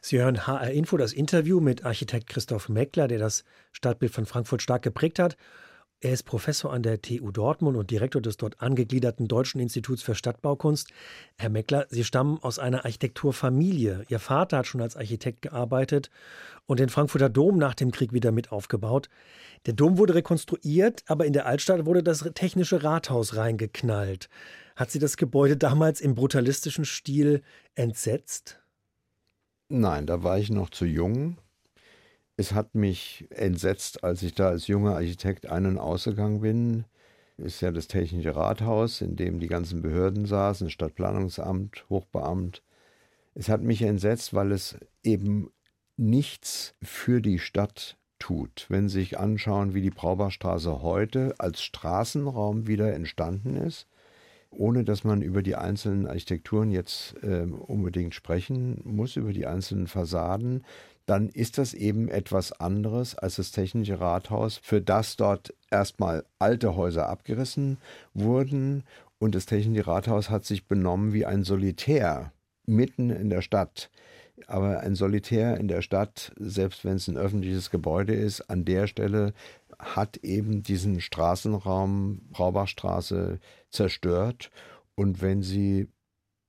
Sie 0.00 0.18
hören 0.18 0.46
HR 0.46 0.70
Info, 0.70 0.96
das 0.96 1.12
Interview 1.12 1.60
mit 1.60 1.84
Architekt 1.84 2.28
Christoph 2.28 2.68
Meckler, 2.68 3.08
der 3.08 3.18
das 3.18 3.44
Stadtbild 3.72 4.12
von 4.12 4.26
Frankfurt 4.26 4.62
stark 4.62 4.82
geprägt 4.82 5.18
hat. 5.18 5.36
Er 6.00 6.12
ist 6.12 6.24
Professor 6.24 6.74
an 6.74 6.82
der 6.82 7.00
TU 7.00 7.30
Dortmund 7.30 7.74
und 7.74 7.90
Direktor 7.90 8.20
des 8.20 8.36
dort 8.36 8.60
angegliederten 8.60 9.28
Deutschen 9.28 9.60
Instituts 9.60 10.02
für 10.02 10.14
Stadtbaukunst. 10.14 10.90
Herr 11.38 11.48
Meckler, 11.48 11.86
Sie 11.88 12.04
stammen 12.04 12.38
aus 12.42 12.58
einer 12.58 12.84
Architekturfamilie. 12.84 14.04
Ihr 14.08 14.18
Vater 14.18 14.58
hat 14.58 14.66
schon 14.66 14.82
als 14.82 14.94
Architekt 14.94 15.40
gearbeitet 15.40 16.10
und 16.66 16.80
den 16.80 16.90
Frankfurter 16.90 17.30
Dom 17.30 17.56
nach 17.56 17.74
dem 17.74 17.92
Krieg 17.92 18.12
wieder 18.12 18.30
mit 18.30 18.52
aufgebaut. 18.52 19.08
Der 19.64 19.72
Dom 19.72 19.96
wurde 19.96 20.14
rekonstruiert, 20.14 21.02
aber 21.06 21.24
in 21.24 21.32
der 21.32 21.46
Altstadt 21.46 21.86
wurde 21.86 22.02
das 22.02 22.28
technische 22.34 22.84
Rathaus 22.84 23.34
reingeknallt. 23.34 24.28
Hat 24.76 24.90
Sie 24.90 24.98
das 24.98 25.16
Gebäude 25.16 25.56
damals 25.56 26.02
im 26.02 26.14
brutalistischen 26.14 26.84
Stil 26.84 27.42
entsetzt? 27.74 28.60
Nein, 29.70 30.06
da 30.06 30.22
war 30.22 30.38
ich 30.38 30.50
noch 30.50 30.68
zu 30.68 30.84
jung. 30.84 31.38
Es 32.36 32.52
hat 32.52 32.74
mich 32.74 33.26
entsetzt, 33.30 34.04
als 34.04 34.22
ich 34.22 34.34
da 34.34 34.48
als 34.48 34.66
junger 34.66 34.94
Architekt 34.94 35.46
ein- 35.46 35.64
und 35.64 35.78
ausgegangen 35.78 36.42
bin. 36.42 36.84
Ist 37.38 37.62
ja 37.62 37.72
das 37.72 37.88
Technische 37.88 38.36
Rathaus, 38.36 39.00
in 39.00 39.16
dem 39.16 39.40
die 39.40 39.48
ganzen 39.48 39.80
Behörden 39.80 40.26
saßen, 40.26 40.68
Stadtplanungsamt, 40.68 41.86
Hochbeamt. 41.88 42.62
Es 43.34 43.48
hat 43.48 43.62
mich 43.62 43.80
entsetzt, 43.80 44.34
weil 44.34 44.52
es 44.52 44.76
eben 45.02 45.50
nichts 45.96 46.74
für 46.82 47.22
die 47.22 47.38
Stadt 47.38 47.96
tut. 48.18 48.66
Wenn 48.68 48.90
Sie 48.90 49.00
sich 49.00 49.18
anschauen, 49.18 49.72
wie 49.72 49.82
die 49.82 49.90
Braubachstraße 49.90 50.82
heute 50.82 51.34
als 51.38 51.62
Straßenraum 51.62 52.66
wieder 52.66 52.92
entstanden 52.92 53.56
ist, 53.56 53.86
ohne 54.56 54.84
dass 54.84 55.04
man 55.04 55.22
über 55.22 55.42
die 55.42 55.56
einzelnen 55.56 56.06
Architekturen 56.06 56.70
jetzt 56.70 57.14
äh, 57.22 57.42
unbedingt 57.42 58.14
sprechen 58.14 58.80
muss, 58.84 59.16
über 59.16 59.32
die 59.32 59.46
einzelnen 59.46 59.86
Fassaden, 59.86 60.64
dann 61.06 61.28
ist 61.28 61.58
das 61.58 61.72
eben 61.72 62.08
etwas 62.08 62.52
anderes 62.52 63.16
als 63.16 63.36
das 63.36 63.52
Technische 63.52 64.00
Rathaus, 64.00 64.58
für 64.62 64.82
das 64.82 65.16
dort 65.16 65.54
erstmal 65.70 66.24
alte 66.38 66.74
Häuser 66.74 67.08
abgerissen 67.08 67.78
wurden 68.12 68.82
und 69.18 69.34
das 69.34 69.46
Technische 69.46 69.86
Rathaus 69.86 70.30
hat 70.30 70.44
sich 70.44 70.66
benommen 70.66 71.12
wie 71.12 71.24
ein 71.24 71.44
Solitär 71.44 72.32
mitten 72.66 73.10
in 73.10 73.30
der 73.30 73.40
Stadt. 73.40 73.90
Aber 74.46 74.80
ein 74.80 74.94
Solitär 74.94 75.56
in 75.56 75.68
der 75.68 75.80
Stadt, 75.80 76.32
selbst 76.38 76.84
wenn 76.84 76.96
es 76.96 77.08
ein 77.08 77.16
öffentliches 77.16 77.70
Gebäude 77.70 78.14
ist, 78.14 78.42
an 78.50 78.66
der 78.66 78.86
Stelle 78.86 79.32
hat 79.78 80.18
eben 80.18 80.62
diesen 80.62 81.00
Straßenraum 81.00 82.20
Braubachstraße 82.30 83.40
zerstört. 83.70 84.50
Und 84.94 85.20
wenn 85.20 85.42
Sie 85.42 85.88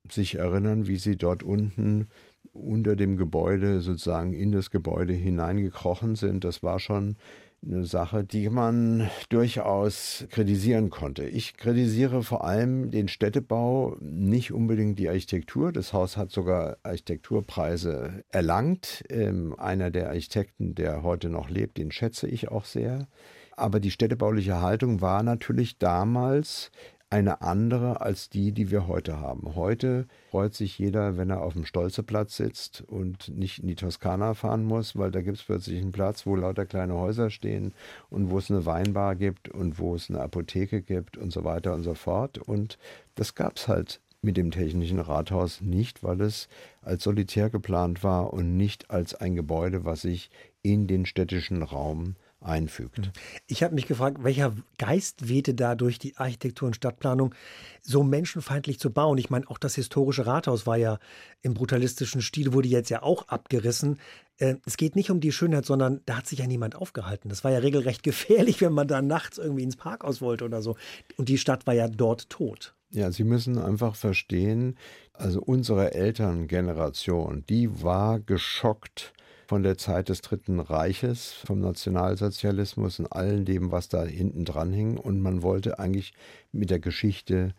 sich 0.09 0.35
erinnern, 0.35 0.87
wie 0.87 0.97
Sie 0.97 1.17
dort 1.17 1.43
unten 1.43 2.07
unter 2.53 2.95
dem 2.95 3.17
Gebäude 3.17 3.81
sozusagen 3.81 4.33
in 4.33 4.51
das 4.51 4.71
Gebäude 4.71 5.13
hineingekrochen 5.13 6.15
sind, 6.15 6.43
das 6.43 6.63
war 6.63 6.79
schon 6.79 7.17
eine 7.65 7.85
Sache, 7.85 8.23
die 8.23 8.49
man 8.49 9.09
durchaus 9.29 10.25
kritisieren 10.29 10.89
konnte. 10.89 11.25
Ich 11.25 11.57
kritisiere 11.57 12.23
vor 12.23 12.43
allem 12.43 12.91
den 12.91 13.07
Städtebau, 13.07 13.97
nicht 13.99 14.51
unbedingt 14.51 14.99
die 14.99 15.09
Architektur. 15.09 15.71
Das 15.71 15.93
Haus 15.93 16.17
hat 16.17 16.31
sogar 16.31 16.77
Architekturpreise 16.83 18.23
erlangt. 18.29 19.03
Ähm, 19.09 19.55
einer 19.57 19.91
der 19.91 20.09
Architekten, 20.09 20.75
der 20.75 21.03
heute 21.03 21.29
noch 21.29 21.49
lebt, 21.49 21.77
den 21.77 21.91
schätze 21.91 22.27
ich 22.27 22.49
auch 22.49 22.65
sehr. 22.65 23.07
Aber 23.55 23.79
die 23.79 23.91
städtebauliche 23.91 24.61
Haltung 24.61 25.01
war 25.01 25.23
natürlich 25.23 25.79
damals 25.79 26.71
eine 27.09 27.41
andere 27.41 28.01
als 28.01 28.29
die, 28.29 28.51
die 28.51 28.69
wir 28.69 28.87
heute 28.87 29.19
haben. 29.19 29.55
Heute 29.55 30.07
freut 30.29 30.53
sich 30.53 30.77
jeder, 30.77 31.17
wenn 31.17 31.29
er 31.29 31.41
auf 31.41 31.53
dem 31.53 31.63
Stolzeplatz 31.63 32.35
sitzt 32.35 32.81
und 32.81 33.29
nicht 33.29 33.59
in 33.59 33.67
die 33.67 33.75
Toskana 33.75 34.33
fahren 34.33 34.65
muss, 34.65 34.97
weil 34.97 35.11
da 35.11 35.21
gibt 35.21 35.37
es 35.37 35.43
plötzlich 35.43 35.81
einen 35.81 35.93
Platz, 35.93 36.25
wo 36.25 36.35
lauter 36.35 36.65
kleine 36.65 36.95
Häuser 36.95 37.29
stehen 37.29 37.73
und 38.09 38.29
wo 38.29 38.39
es 38.39 38.51
eine 38.51 38.65
Weinbar 38.65 39.15
gibt 39.15 39.47
und 39.47 39.79
wo 39.79 39.95
es 39.95 40.09
eine 40.09 40.19
Apotheke 40.19 40.81
gibt 40.81 41.17
und 41.17 41.31
so 41.31 41.45
weiter 41.45 41.73
und 41.73 41.83
so 41.83 41.93
fort. 41.93 42.39
Und 42.39 42.77
das 43.15 43.35
gab 43.35 43.55
es 43.55 43.69
halt 43.69 44.01
mit 44.21 44.35
dem 44.35 44.51
Technischen 44.51 44.99
Rathaus 44.99 45.61
nicht, 45.61 46.03
weil 46.03 46.19
es 46.19 46.49
als 46.81 47.03
solitär 47.03 47.49
geplant 47.49 48.03
war 48.03 48.33
und 48.33 48.57
nicht 48.57 48.91
als 48.91 49.15
ein 49.15 49.35
Gebäude, 49.35 49.85
was 49.85 50.01
sich 50.01 50.29
in 50.61 50.87
den 50.87 51.05
städtischen 51.05 51.63
Raum 51.63 52.15
einfügt. 52.41 52.99
Mhm. 52.99 53.11
Ich 53.47 53.63
habe 53.63 53.75
mich 53.75 53.87
gefragt, 53.87 54.23
welcher 54.23 54.55
Geist 54.77 55.27
wehte 55.27 55.53
da 55.53 55.75
durch 55.75 55.99
die 55.99 56.17
Architektur 56.17 56.67
und 56.67 56.75
Stadtplanung, 56.75 57.33
so 57.81 58.03
menschenfeindlich 58.03 58.79
zu 58.79 58.91
bauen? 58.91 59.17
Ich 59.17 59.29
meine, 59.29 59.49
auch 59.49 59.57
das 59.57 59.75
historische 59.75 60.25
Rathaus 60.25 60.67
war 60.67 60.77
ja 60.77 60.99
im 61.41 61.53
brutalistischen 61.53 62.21
Stil, 62.21 62.53
wurde 62.53 62.67
jetzt 62.67 62.89
ja 62.89 63.03
auch 63.03 63.27
abgerissen. 63.27 63.99
Äh, 64.37 64.55
es 64.65 64.77
geht 64.77 64.95
nicht 64.95 65.09
um 65.09 65.19
die 65.19 65.31
Schönheit, 65.31 65.65
sondern 65.65 66.01
da 66.05 66.17
hat 66.17 66.27
sich 66.27 66.39
ja 66.39 66.47
niemand 66.47 66.75
aufgehalten. 66.75 67.29
Das 67.29 67.43
war 67.43 67.51
ja 67.51 67.59
regelrecht 67.59 68.03
gefährlich, 68.03 68.61
wenn 68.61 68.73
man 68.73 68.87
da 68.87 69.01
nachts 69.01 69.37
irgendwie 69.37 69.63
ins 69.63 69.75
Parkhaus 69.75 70.21
wollte 70.21 70.45
oder 70.45 70.61
so. 70.61 70.75
Und 71.17 71.29
die 71.29 71.37
Stadt 71.37 71.65
war 71.67 71.73
ja 71.73 71.87
dort 71.87 72.29
tot. 72.29 72.73
Ja, 72.91 73.11
Sie 73.11 73.25
müssen 73.25 73.57
einfach 73.57 73.95
verstehen, 73.95 74.77
also 75.11 75.41
unsere 75.41 75.93
Elterngeneration, 75.93 77.43
die 77.49 77.83
war 77.83 78.19
geschockt 78.21 79.13
von 79.47 79.63
der 79.63 79.77
Zeit 79.77 80.09
des 80.09 80.21
Dritten 80.21 80.59
Reiches, 80.59 81.31
vom 81.31 81.61
Nationalsozialismus 81.61 82.99
und 82.99 83.07
allem 83.07 83.45
dem, 83.45 83.71
was 83.71 83.87
da 83.87 84.03
hinten 84.03 84.45
dran 84.45 84.73
hing. 84.73 84.97
Und 84.97 85.21
man 85.21 85.41
wollte 85.41 85.79
eigentlich 85.79 86.13
mit 86.51 86.69
der 86.69 86.79
Geschichte 86.79 87.53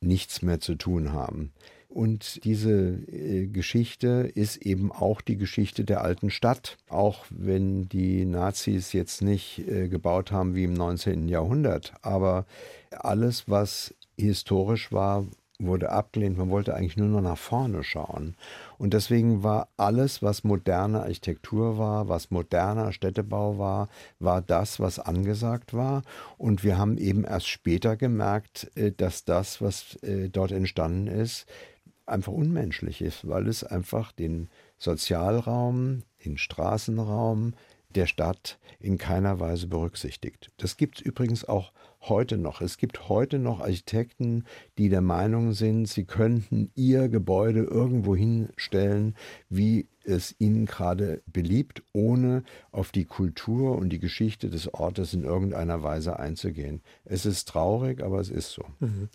nichts 0.00 0.42
mehr 0.42 0.60
zu 0.60 0.74
tun 0.74 1.12
haben. 1.12 1.52
Und 1.88 2.44
diese 2.44 2.70
äh, 2.70 3.46
Geschichte 3.46 4.30
ist 4.34 4.58
eben 4.58 4.92
auch 4.92 5.20
die 5.20 5.36
Geschichte 5.36 5.84
der 5.84 6.02
alten 6.02 6.30
Stadt. 6.30 6.76
Auch 6.88 7.24
wenn 7.30 7.88
die 7.88 8.24
Nazis 8.24 8.92
jetzt 8.92 9.22
nicht 9.22 9.66
äh, 9.66 9.88
gebaut 9.88 10.30
haben 10.30 10.54
wie 10.54 10.64
im 10.64 10.74
19. 10.74 11.28
Jahrhundert. 11.28 11.94
Aber 12.02 12.46
alles, 12.90 13.48
was 13.48 13.94
historisch 14.18 14.92
war, 14.92 15.26
wurde 15.58 15.90
abgelehnt. 15.90 16.38
Man 16.38 16.50
wollte 16.50 16.74
eigentlich 16.74 16.96
nur 16.96 17.08
noch 17.08 17.20
nach 17.20 17.38
vorne 17.38 17.82
schauen. 17.82 18.36
Und 18.78 18.94
deswegen 18.94 19.42
war 19.42 19.68
alles, 19.76 20.22
was 20.22 20.44
moderne 20.44 21.02
Architektur 21.02 21.78
war, 21.78 22.08
was 22.08 22.30
moderner 22.30 22.92
Städtebau 22.92 23.58
war, 23.58 23.88
war 24.20 24.40
das, 24.40 24.78
was 24.78 24.98
angesagt 24.98 25.74
war. 25.74 26.02
Und 26.36 26.62
wir 26.62 26.78
haben 26.78 26.96
eben 26.96 27.24
erst 27.24 27.48
später 27.48 27.96
gemerkt, 27.96 28.70
äh, 28.76 28.92
dass 28.92 29.24
das, 29.24 29.60
was 29.60 29.96
äh, 30.02 30.28
dort 30.28 30.52
entstanden 30.52 31.08
ist, 31.08 31.46
einfach 32.06 32.32
unmenschlich 32.32 33.02
ist, 33.02 33.28
weil 33.28 33.48
es 33.48 33.64
einfach 33.64 34.12
den 34.12 34.48
Sozialraum, 34.78 36.02
den 36.24 36.38
Straßenraum, 36.38 37.54
der 37.94 38.06
Stadt 38.06 38.58
in 38.80 38.98
keiner 38.98 39.40
Weise 39.40 39.66
berücksichtigt. 39.66 40.50
Das 40.58 40.76
gibt 40.76 40.98
es 40.98 41.02
übrigens 41.02 41.44
auch 41.46 41.72
heute 42.00 42.38
noch. 42.38 42.60
Es 42.60 42.78
gibt 42.78 43.08
heute 43.08 43.38
noch 43.38 43.60
Architekten, 43.60 44.44
die 44.78 44.88
der 44.88 45.00
Meinung 45.00 45.52
sind, 45.52 45.86
sie 45.86 46.04
könnten 46.04 46.70
ihr 46.74 47.08
Gebäude 47.08 47.60
irgendwo 47.60 48.14
hinstellen, 48.14 49.14
wie 49.48 49.88
es 50.08 50.34
ihnen 50.38 50.64
gerade 50.64 51.22
beliebt, 51.26 51.82
ohne 51.92 52.42
auf 52.72 52.92
die 52.92 53.04
Kultur 53.04 53.76
und 53.76 53.90
die 53.90 53.98
Geschichte 53.98 54.48
des 54.48 54.72
Ortes 54.72 55.12
in 55.12 55.24
irgendeiner 55.24 55.82
Weise 55.82 56.18
einzugehen. 56.18 56.80
Es 57.04 57.26
ist 57.26 57.48
traurig, 57.48 58.02
aber 58.02 58.20
es 58.20 58.30
ist 58.30 58.50
so. 58.52 58.64
Mhm. 58.80 59.08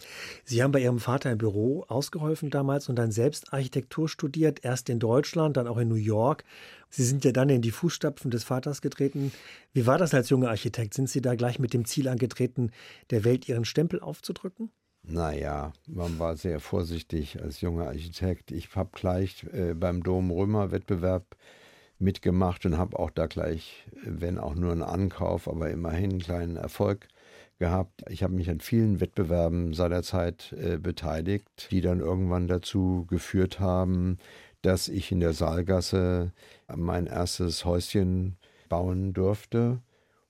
Sie 0.44 0.62
haben 0.62 0.72
bei 0.72 0.82
Ihrem 0.82 1.00
Vater 1.00 1.32
im 1.32 1.40
Büro 1.40 1.84
ausgeholfen 1.88 2.52
damals 2.52 2.90
und 2.90 2.96
dann 2.96 3.12
selbst 3.12 3.54
Architektur 3.54 4.08
studiert, 4.08 4.64
erst 4.64 4.90
in 4.90 5.00
Deutschland, 5.00 5.58
dann 5.58 5.68
auch 5.68 5.78
in 5.78 5.88
New 5.88 5.96
York. 5.96 6.44
Sie 6.90 7.04
sind 7.04 7.26
ja 7.26 7.32
dann 7.32 7.50
in 7.50 7.64
die 7.64 7.72
Fußstapfen 7.72 8.30
des 8.30 8.44
Vaters 8.44 8.82
getreten. 8.82 9.32
Wie 9.74 9.88
war 9.88 9.98
das 9.98 10.14
als 10.14 10.30
junger 10.30 10.50
Architekt? 10.50 10.94
Sind 10.94 11.10
Sie 11.10 11.22
da 11.22 11.34
gleich 11.34 11.58
mit 11.58 11.74
dem 11.74 11.86
Ziel 11.86 12.08
angetreten, 12.08 12.70
der 13.10 13.24
Welt 13.24 13.48
Ihren 13.48 13.66
Stempel 13.66 14.00
aufzudrücken? 14.00 14.72
Naja, 15.06 15.74
man 15.88 16.18
war 16.18 16.38
sehr 16.38 16.60
vorsichtig 16.62 17.42
als 17.42 17.60
junger 17.60 17.88
Architekt. 17.88 18.52
Ich 18.52 18.74
habe 18.76 18.90
gleich 18.94 19.46
äh, 19.52 19.74
beim 19.74 20.02
Dom-Römer-Wettbewerb 20.02 21.36
mitgemacht 22.00 22.66
und 22.66 22.78
habe 22.78 22.98
auch 22.98 23.10
da 23.10 23.28
gleich, 23.28 23.86
wenn 24.04 24.38
auch 24.38 24.56
nur 24.56 24.72
einen 24.72 24.82
Ankauf, 24.82 25.48
aber 25.48 25.70
immerhin 25.72 26.12
einen 26.12 26.20
kleinen 26.20 26.56
Erfolg 26.56 27.08
gehabt. 27.60 28.04
Ich 28.10 28.24
habe 28.24 28.34
mich 28.34 28.50
an 28.50 28.62
vielen 28.62 29.02
Wettbewerben 29.02 29.74
seinerzeit 29.74 30.54
äh, 30.54 30.78
beteiligt, 30.78 31.68
die 31.72 31.82
dann 31.82 32.00
irgendwann 32.00 32.48
dazu 32.48 33.06
geführt 33.10 33.60
haben, 33.60 34.18
dass 34.62 34.88
ich 34.88 35.12
in 35.12 35.20
der 35.20 35.34
Saalgasse 35.34 36.32
mein 36.74 37.08
erstes 37.08 37.66
Häuschen 37.66 38.38
bauen 38.70 39.14
durfte. 39.14 39.82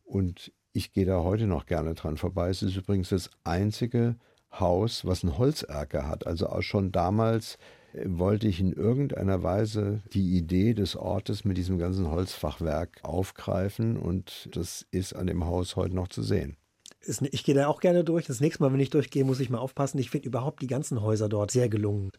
Und 0.03 0.51
ich 0.74 0.92
gehe 0.92 1.06
da 1.06 1.24
heute 1.24 1.48
noch 1.48 1.65
gerne 1.65 1.94
dran 1.94 2.18
vorbei. 2.18 2.50
Es 2.50 2.63
ist 2.63 2.75
übrigens 2.75 3.10
das 3.10 3.30
einzige 3.44 4.15
Haus, 4.51 5.06
was 5.06 5.24
ein 5.24 5.38
Holzerker 5.38 6.08
hat. 6.08 6.27
Also 6.27 6.48
auch 6.48 6.62
schon 6.62 6.92
damals 6.92 7.58
äh, 7.94 8.06
wollte 8.06 8.48
ich 8.48 8.60
in 8.60 8.74
irgendeiner 8.74 9.44
Weise 9.44 10.01
die 10.13 10.36
Idee 10.36 10.74
des 10.74 10.96
Ortes 10.96 11.46
mit 11.46 11.58
diesem 11.58 11.77
ganzen 11.77 12.10
Holzfachwerk 12.10 13.00
aufgreifen 13.03 13.98
und 13.98 14.50
das 14.51 14.86
ist 14.92 15.13
an 15.13 15.27
dem 15.27 15.46
Haus 15.46 15.75
heute 15.75 15.96
noch 15.96 16.08
zu 16.08 16.24
sehen. 16.24 16.58
Ich 17.31 17.43
gehe 17.43 17.55
da 17.55 17.67
auch 17.67 17.81
gerne 17.81 18.03
durch. 18.03 18.25
Das 18.25 18.39
nächste 18.39 18.63
Mal, 18.63 18.72
wenn 18.72 18.79
ich 18.79 18.89
durchgehe, 18.89 19.25
muss 19.25 19.41
ich 19.41 19.50
mal 19.50 19.57
aufpassen. 19.57 19.98
Ich 19.98 20.10
finde 20.10 20.27
überhaupt 20.27 20.62
die 20.62 20.67
ganzen 20.67 21.01
Häuser 21.01 21.27
dort 21.27 21.51
sehr 21.51 21.67
gelungen. 21.67 22.12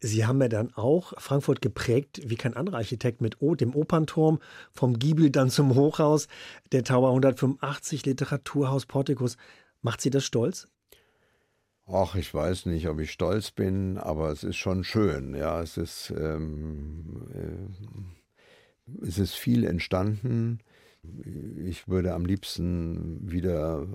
Sie 0.00 0.26
haben 0.26 0.40
ja 0.40 0.48
dann 0.48 0.74
auch 0.74 1.12
Frankfurt 1.18 1.62
geprägt, 1.62 2.20
wie 2.24 2.34
kein 2.34 2.54
anderer 2.54 2.78
Architekt, 2.78 3.20
mit 3.20 3.40
o, 3.40 3.54
dem 3.54 3.74
Opernturm, 3.74 4.40
vom 4.72 4.98
Giebel 4.98 5.30
dann 5.30 5.48
zum 5.48 5.74
Hochhaus, 5.76 6.26
der 6.72 6.82
Tower 6.82 7.10
185, 7.10 8.04
Literaturhaus, 8.04 8.86
Portikus. 8.86 9.36
Macht 9.80 10.00
Sie 10.00 10.10
das 10.10 10.24
stolz? 10.24 10.66
Ach, 11.86 12.14
ich 12.14 12.32
weiß 12.32 12.66
nicht, 12.66 12.88
ob 12.88 13.00
ich 13.00 13.12
stolz 13.12 13.50
bin, 13.50 13.98
aber 13.98 14.30
es 14.30 14.44
ist 14.44 14.56
schon 14.56 14.82
schön. 14.82 15.34
Ja, 15.34 15.60
es 15.60 15.76
ist, 15.76 16.12
ähm, 16.16 17.28
äh, 17.34 19.06
es 19.06 19.18
ist 19.18 19.34
viel 19.34 19.64
entstanden. 19.64 20.60
Ich 21.64 21.88
würde 21.88 22.14
am 22.14 22.24
liebsten 22.24 23.18
wieder 23.30 23.86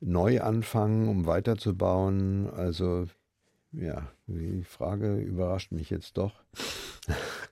neu 0.00 0.40
anfangen, 0.40 1.08
um 1.08 1.26
weiterzubauen. 1.26 2.48
Also, 2.50 3.06
ja, 3.72 4.08
die 4.26 4.62
Frage 4.62 5.16
überrascht 5.16 5.72
mich 5.72 5.90
jetzt 5.90 6.16
doch. 6.16 6.42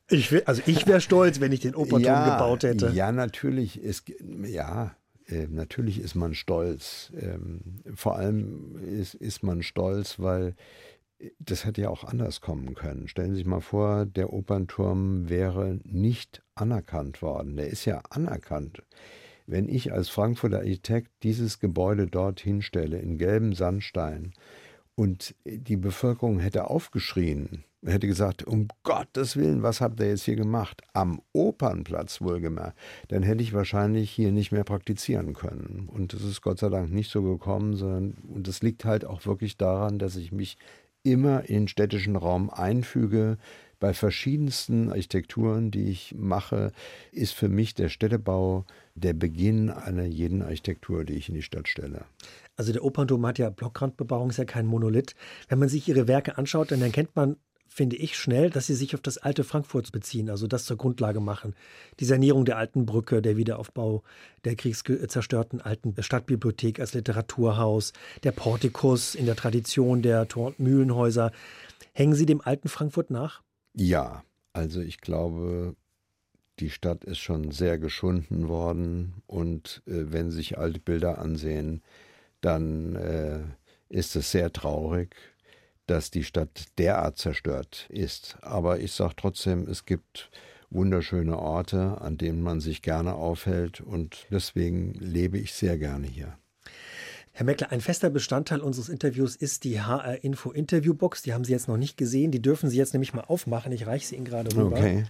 Ich 0.08 0.30
wär, 0.32 0.46
also 0.46 0.62
ich 0.66 0.86
wäre 0.86 1.00
stolz, 1.00 1.40
wenn 1.40 1.52
ich 1.52 1.60
den 1.60 1.74
Operturm 1.74 2.02
ja, 2.02 2.36
gebaut 2.36 2.62
hätte. 2.62 2.90
Ja, 2.90 3.10
natürlich. 3.12 3.80
Ist, 3.80 4.12
ja, 4.42 4.94
äh, 5.26 5.46
natürlich 5.48 6.00
ist 6.00 6.14
man 6.14 6.34
stolz. 6.34 7.12
Ähm, 7.18 7.60
vor 7.94 8.16
allem 8.16 8.76
ist, 8.84 9.14
ist 9.14 9.42
man 9.42 9.62
stolz, 9.62 10.18
weil 10.18 10.54
das 11.38 11.64
hätte 11.64 11.82
ja 11.82 11.90
auch 11.90 12.04
anders 12.04 12.40
kommen 12.40 12.74
können. 12.74 13.08
Stellen 13.08 13.30
Sie 13.30 13.38
sich 13.38 13.46
mal 13.46 13.60
vor, 13.60 14.06
der 14.06 14.32
Opernturm 14.32 15.28
wäre 15.28 15.78
nicht 15.84 16.42
anerkannt 16.54 17.22
worden. 17.22 17.56
Der 17.56 17.68
ist 17.68 17.84
ja 17.84 18.02
anerkannt. 18.10 18.82
Wenn 19.46 19.68
ich 19.68 19.92
als 19.92 20.08
Frankfurter 20.08 20.58
Architekt 20.58 21.10
dieses 21.22 21.60
Gebäude 21.60 22.06
dort 22.06 22.40
hinstelle, 22.40 22.98
in 22.98 23.18
gelbem 23.18 23.52
Sandstein, 23.52 24.32
und 24.96 25.34
die 25.44 25.76
Bevölkerung 25.76 26.38
hätte 26.38 26.70
aufgeschrien, 26.70 27.64
hätte 27.84 28.06
gesagt, 28.06 28.44
um 28.44 28.68
Gottes 28.82 29.36
Willen, 29.36 29.62
was 29.62 29.80
habt 29.80 30.00
ihr 30.00 30.08
jetzt 30.08 30.22
hier 30.22 30.36
gemacht? 30.36 30.82
Am 30.92 31.20
Opernplatz 31.32 32.20
wohlgemerkt. 32.20 32.78
Dann 33.08 33.22
hätte 33.22 33.42
ich 33.42 33.52
wahrscheinlich 33.52 34.10
hier 34.10 34.32
nicht 34.32 34.52
mehr 34.52 34.64
praktizieren 34.64 35.34
können. 35.34 35.88
Und 35.92 36.12
das 36.12 36.22
ist 36.22 36.40
Gott 36.40 36.58
sei 36.58 36.68
Dank 36.68 36.90
nicht 36.90 37.10
so 37.10 37.22
gekommen, 37.22 37.76
sondern, 37.76 38.14
und 38.32 38.48
das 38.48 38.62
liegt 38.62 38.84
halt 38.84 39.04
auch 39.04 39.26
wirklich 39.26 39.56
daran, 39.56 39.98
dass 39.98 40.16
ich 40.16 40.32
mich 40.32 40.56
immer 41.04 41.48
in 41.48 41.62
den 41.62 41.68
städtischen 41.68 42.16
Raum 42.16 42.50
einfüge. 42.50 43.38
Bei 43.78 43.92
verschiedensten 43.92 44.88
Architekturen, 44.88 45.70
die 45.70 45.90
ich 45.90 46.14
mache, 46.16 46.72
ist 47.12 47.34
für 47.34 47.48
mich 47.48 47.74
der 47.74 47.88
Städtebau 47.88 48.64
der 48.94 49.12
Beginn 49.12 49.70
einer 49.70 50.04
jeden 50.04 50.42
Architektur, 50.42 51.04
die 51.04 51.14
ich 51.14 51.28
in 51.28 51.34
die 51.34 51.42
Stadt 51.42 51.68
stelle. 51.68 52.06
Also 52.56 52.72
der 52.72 52.84
Opernturm 52.84 53.26
hat 53.26 53.38
ja 53.38 53.50
Blockrandbebauung, 53.50 54.30
ist 54.30 54.38
ja 54.38 54.44
kein 54.44 54.66
Monolith. 54.66 55.14
Wenn 55.48 55.58
man 55.58 55.68
sich 55.68 55.86
ihre 55.86 56.08
Werke 56.08 56.38
anschaut, 56.38 56.70
dann 56.70 56.82
erkennt 56.82 57.14
man 57.14 57.36
finde 57.68 57.96
ich 57.96 58.16
schnell, 58.16 58.50
dass 58.50 58.66
sie 58.66 58.74
sich 58.74 58.94
auf 58.94 59.00
das 59.00 59.18
alte 59.18 59.42
Frankfurt 59.42 59.90
beziehen, 59.90 60.30
also 60.30 60.46
das 60.46 60.64
zur 60.64 60.76
Grundlage 60.76 61.20
machen. 61.20 61.54
Die 61.98 62.04
Sanierung 62.04 62.44
der 62.44 62.56
alten 62.56 62.86
Brücke, 62.86 63.20
der 63.20 63.36
Wiederaufbau 63.36 64.02
der 64.44 64.54
kriegszerstörten 64.54 65.60
alten 65.60 66.00
Stadtbibliothek 66.00 66.78
als 66.78 66.94
Literaturhaus, 66.94 67.92
der 68.22 68.32
Portikus 68.32 69.14
in 69.14 69.26
der 69.26 69.36
Tradition 69.36 70.02
der 70.02 70.28
Tor- 70.28 70.48
und 70.48 70.60
Mühlenhäuser. 70.60 71.32
Hängen 71.92 72.14
Sie 72.14 72.26
dem 72.26 72.40
alten 72.40 72.68
Frankfurt 72.68 73.10
nach? 73.10 73.42
Ja, 73.74 74.22
also 74.52 74.80
ich 74.80 75.00
glaube, 75.00 75.74
die 76.60 76.70
Stadt 76.70 77.04
ist 77.04 77.18
schon 77.18 77.50
sehr 77.50 77.78
geschunden 77.78 78.48
worden 78.48 79.14
und 79.26 79.82
äh, 79.86 80.12
wenn 80.12 80.30
Sie 80.30 80.36
sich 80.36 80.58
alte 80.58 80.78
Bilder 80.78 81.18
ansehen, 81.18 81.82
dann 82.40 82.94
äh, 82.94 83.40
ist 83.88 84.14
es 84.14 84.30
sehr 84.30 84.52
traurig 84.52 85.16
dass 85.86 86.10
die 86.10 86.24
Stadt 86.24 86.66
derart 86.78 87.18
zerstört 87.18 87.86
ist. 87.88 88.36
Aber 88.40 88.80
ich 88.80 88.92
sage 88.92 89.14
trotzdem, 89.16 89.68
es 89.68 89.84
gibt 89.84 90.30
wunderschöne 90.70 91.38
Orte, 91.38 92.00
an 92.00 92.16
denen 92.18 92.42
man 92.42 92.60
sich 92.60 92.82
gerne 92.82 93.14
aufhält 93.14 93.80
und 93.80 94.26
deswegen 94.30 94.92
lebe 94.94 95.38
ich 95.38 95.54
sehr 95.54 95.78
gerne 95.78 96.06
hier. 96.06 96.36
Herr 97.32 97.46
Meckler, 97.46 97.72
ein 97.72 97.80
fester 97.80 98.10
Bestandteil 98.10 98.60
unseres 98.60 98.88
Interviews 98.88 99.34
ist 99.34 99.64
die 99.64 99.80
HR 99.80 100.22
Info 100.22 100.52
Interviewbox. 100.52 101.22
Die 101.22 101.34
haben 101.34 101.44
Sie 101.44 101.50
jetzt 101.50 101.66
noch 101.66 101.76
nicht 101.76 101.96
gesehen. 101.96 102.30
Die 102.30 102.40
dürfen 102.40 102.70
Sie 102.70 102.76
jetzt 102.76 102.92
nämlich 102.92 103.12
mal 103.12 103.22
aufmachen. 103.22 103.72
Ich 103.72 103.88
reiche 103.88 104.06
sie 104.06 104.14
Ihnen 104.14 104.24
gerade 104.24 104.54
rüber. 104.54 104.76
Okay. 104.76 105.04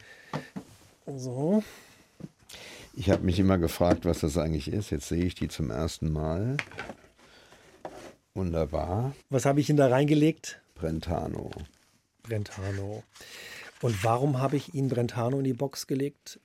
So. 1.07 1.63
Ich 2.95 3.11
habe 3.11 3.25
mich 3.25 3.39
immer 3.39 3.59
gefragt, 3.59 4.07
was 4.07 4.21
das 4.21 4.39
eigentlich 4.39 4.69
ist. 4.69 4.91
Jetzt 4.91 5.09
sehe 5.09 5.23
ich 5.23 5.35
die 5.35 5.49
zum 5.49 5.71
ersten 5.71 6.11
Mal. 6.11 6.57
Wunderbar. 8.33 9.15
Was 9.29 9.45
habe 9.45 9.61
ich 9.61 9.69
Ihnen 9.69 9.77
da 9.77 9.89
reingelegt? 9.89 10.63
Brentano. 10.85 11.51
Brentano. 12.23 13.03
Und 13.81 14.05
warum 14.05 14.39
habe 14.39 14.57
ich 14.57 14.75
Ihnen 14.75 14.91
Brentano 14.91 15.39
in 15.39 15.45
die 15.45 15.55
Box 15.55 15.87
gelegt? 15.87 16.39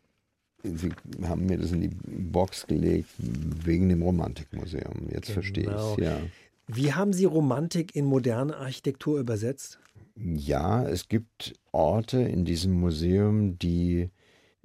Sie 0.64 0.92
haben 1.24 1.46
mir 1.46 1.58
das 1.58 1.74
in 1.74 1.82
die 1.82 1.90
Box 1.90 2.66
gelegt 2.66 3.10
wegen 3.18 3.90
dem 3.90 4.02
Romantikmuseum. 4.02 5.10
Jetzt 5.12 5.28
genau. 5.28 5.34
verstehe 5.34 5.64
ich 5.64 5.70
es, 5.70 5.98
ja. 5.98 6.22
Wie 6.68 6.94
haben 6.94 7.12
Sie 7.12 7.26
Romantik 7.26 7.96
in 7.96 8.06
moderne 8.06 8.56
Architektur 8.56 9.20
übersetzt? 9.20 9.80
Ja, 10.16 10.88
es 10.88 11.10
gibt 11.10 11.54
Orte 11.74 12.22
in 12.22 12.46
diesem 12.46 12.72
Museum, 12.80 13.60
die 13.60 14.10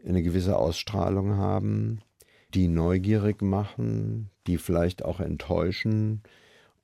eine 0.07 0.23
gewisse 0.23 0.57
Ausstrahlung 0.57 1.35
haben, 1.37 2.01
die 2.55 2.69
neugierig 2.69 3.43
machen, 3.43 4.31
die 4.47 4.59
vielleicht 4.59 5.05
auch 5.05 5.19
enttäuschen. 5.19 6.23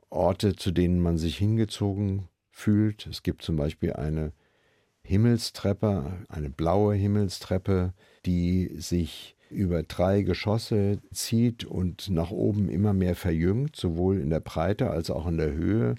Orte, 0.09 0.57
zu 0.57 0.72
denen 0.72 1.00
man 1.00 1.18
sich 1.18 1.37
hingezogen 1.38 2.29
fühlt. 2.61 3.07
Es 3.07 3.23
gibt 3.23 3.42
zum 3.42 3.57
Beispiel 3.57 3.94
eine 3.94 4.33
Himmelstreppe, 5.03 6.12
eine 6.29 6.51
blaue 6.51 6.94
Himmelstreppe, 6.94 7.94
die 8.27 8.70
sich 8.77 9.37
über 9.51 9.83
drei 9.83 10.23
Geschosse 10.23 10.99
zieht 11.12 11.64
und 11.64 12.09
nach 12.11 12.31
oben 12.31 12.68
immer 12.68 12.92
mehr 12.92 13.16
verjüngt, 13.16 13.75
sowohl 13.75 14.18
in 14.18 14.31
der 14.31 14.40
Breite 14.40 14.90
als 14.90 15.11
auch 15.11 15.27
in 15.27 15.38
der 15.38 15.53
Höhe. 15.53 15.96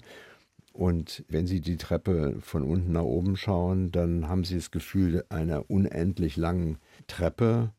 Und 0.72 1.24
wenn 1.28 1.46
Sie 1.46 1.60
die 1.60 1.76
Treppe 1.76 2.36
von 2.40 2.62
unten 2.62 2.92
nach 2.92 3.02
oben 3.02 3.36
schauen, 3.36 3.92
dann 3.92 4.28
haben 4.28 4.44
Sie 4.44 4.54
das 4.54 4.70
Gefühl 4.70 5.24
einer 5.28 5.70
unendlich 5.70 6.38
langen 6.38 6.78
Treppe. 7.08 7.72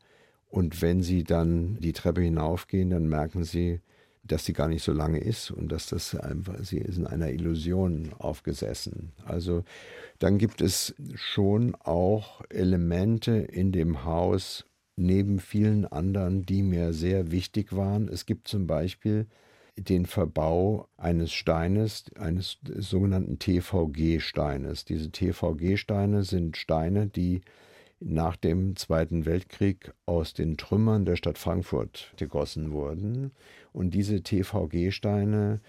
Und 0.47 0.83
wenn 0.83 1.01
Sie 1.01 1.23
dann 1.23 1.79
die 1.79 1.93
Treppe 1.93 2.21
hinaufgehen, 2.21 2.91
dann 2.91 3.09
merken 3.09 3.43
Sie, 3.43 3.81
dass 4.23 4.45
sie 4.45 4.53
gar 4.53 4.67
nicht 4.69 4.83
so 4.83 4.93
lange 4.93 5.19
ist 5.19 5.51
und 5.51 5.71
dass 5.71 5.87
das 5.87 6.15
einfach, 6.15 6.55
sie 6.63 6.77
ist 6.77 6.97
in 6.97 7.07
einer 7.07 7.31
Illusion 7.31 8.13
aufgesessen. 8.17 9.11
Also 9.25 9.63
dann 10.19 10.37
gibt 10.37 10.61
es 10.61 10.95
schon 11.15 11.75
auch 11.75 12.41
Elemente 12.49 13.31
in 13.33 13.71
dem 13.71 14.05
Haus, 14.05 14.65
neben 14.95 15.39
vielen 15.39 15.85
anderen, 15.85 16.45
die 16.45 16.61
mir 16.61 16.93
sehr 16.93 17.31
wichtig 17.31 17.75
waren. 17.75 18.07
Es 18.07 18.25
gibt 18.25 18.47
zum 18.47 18.67
Beispiel 18.67 19.27
den 19.75 20.05
Verbau 20.05 20.87
eines 20.97 21.33
Steines, 21.33 22.05
eines 22.17 22.59
sogenannten 22.63 23.39
TVG-Steines. 23.39 24.85
Diese 24.85 25.11
TVG-Steine 25.11 26.23
sind 26.23 26.57
Steine, 26.57 27.07
die 27.07 27.41
nach 28.05 28.35
dem 28.35 28.75
Zweiten 28.75 29.25
Weltkrieg 29.25 29.93
aus 30.05 30.33
den 30.33 30.57
Trümmern 30.57 31.05
der 31.05 31.15
Stadt 31.15 31.37
Frankfurt 31.37 32.13
gegossen 32.17 32.71
wurden. 32.71 33.31
Und 33.71 33.93
diese 33.93 34.21
TVG-Steine 34.21 35.61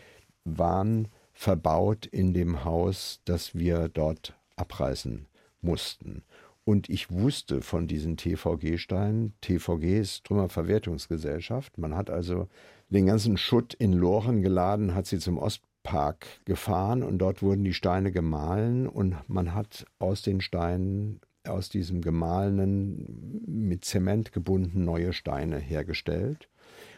waren 0.44 1.08
verbaut 1.32 2.06
in 2.06 2.34
dem 2.34 2.64
Haus, 2.64 3.20
das 3.24 3.54
wir 3.54 3.88
dort 3.88 4.34
abreißen 4.56 5.26
mussten. 5.60 6.22
Und 6.64 6.88
ich 6.88 7.10
wusste 7.10 7.60
von 7.60 7.86
diesen 7.86 8.16
TVG-Steinen. 8.16 9.34
TVG 9.40 10.00
ist 10.00 10.24
Trümmerverwertungsgesellschaft. 10.24 11.76
Man 11.78 11.94
hat 11.94 12.10
also 12.10 12.48
den 12.88 13.06
ganzen 13.06 13.36
Schutt 13.36 13.74
in 13.74 13.92
Loren 13.92 14.42
geladen, 14.42 14.94
hat 14.94 15.06
sie 15.06 15.18
zum 15.18 15.38
Ostpark 15.38 16.26
gefahren 16.44 17.02
und 17.02 17.18
dort 17.18 17.42
wurden 17.42 17.64
die 17.64 17.74
Steine 17.74 18.12
gemahlen 18.12 18.88
und 18.88 19.16
man 19.28 19.54
hat 19.54 19.86
aus 19.98 20.22
den 20.22 20.40
Steinen, 20.40 21.20
aus 21.46 21.68
diesem 21.68 22.00
gemahlenen, 22.00 23.42
mit 23.46 23.84
Zement 23.84 24.32
gebunden 24.32 24.84
neue 24.84 25.12
Steine 25.12 25.58
hergestellt. 25.58 26.48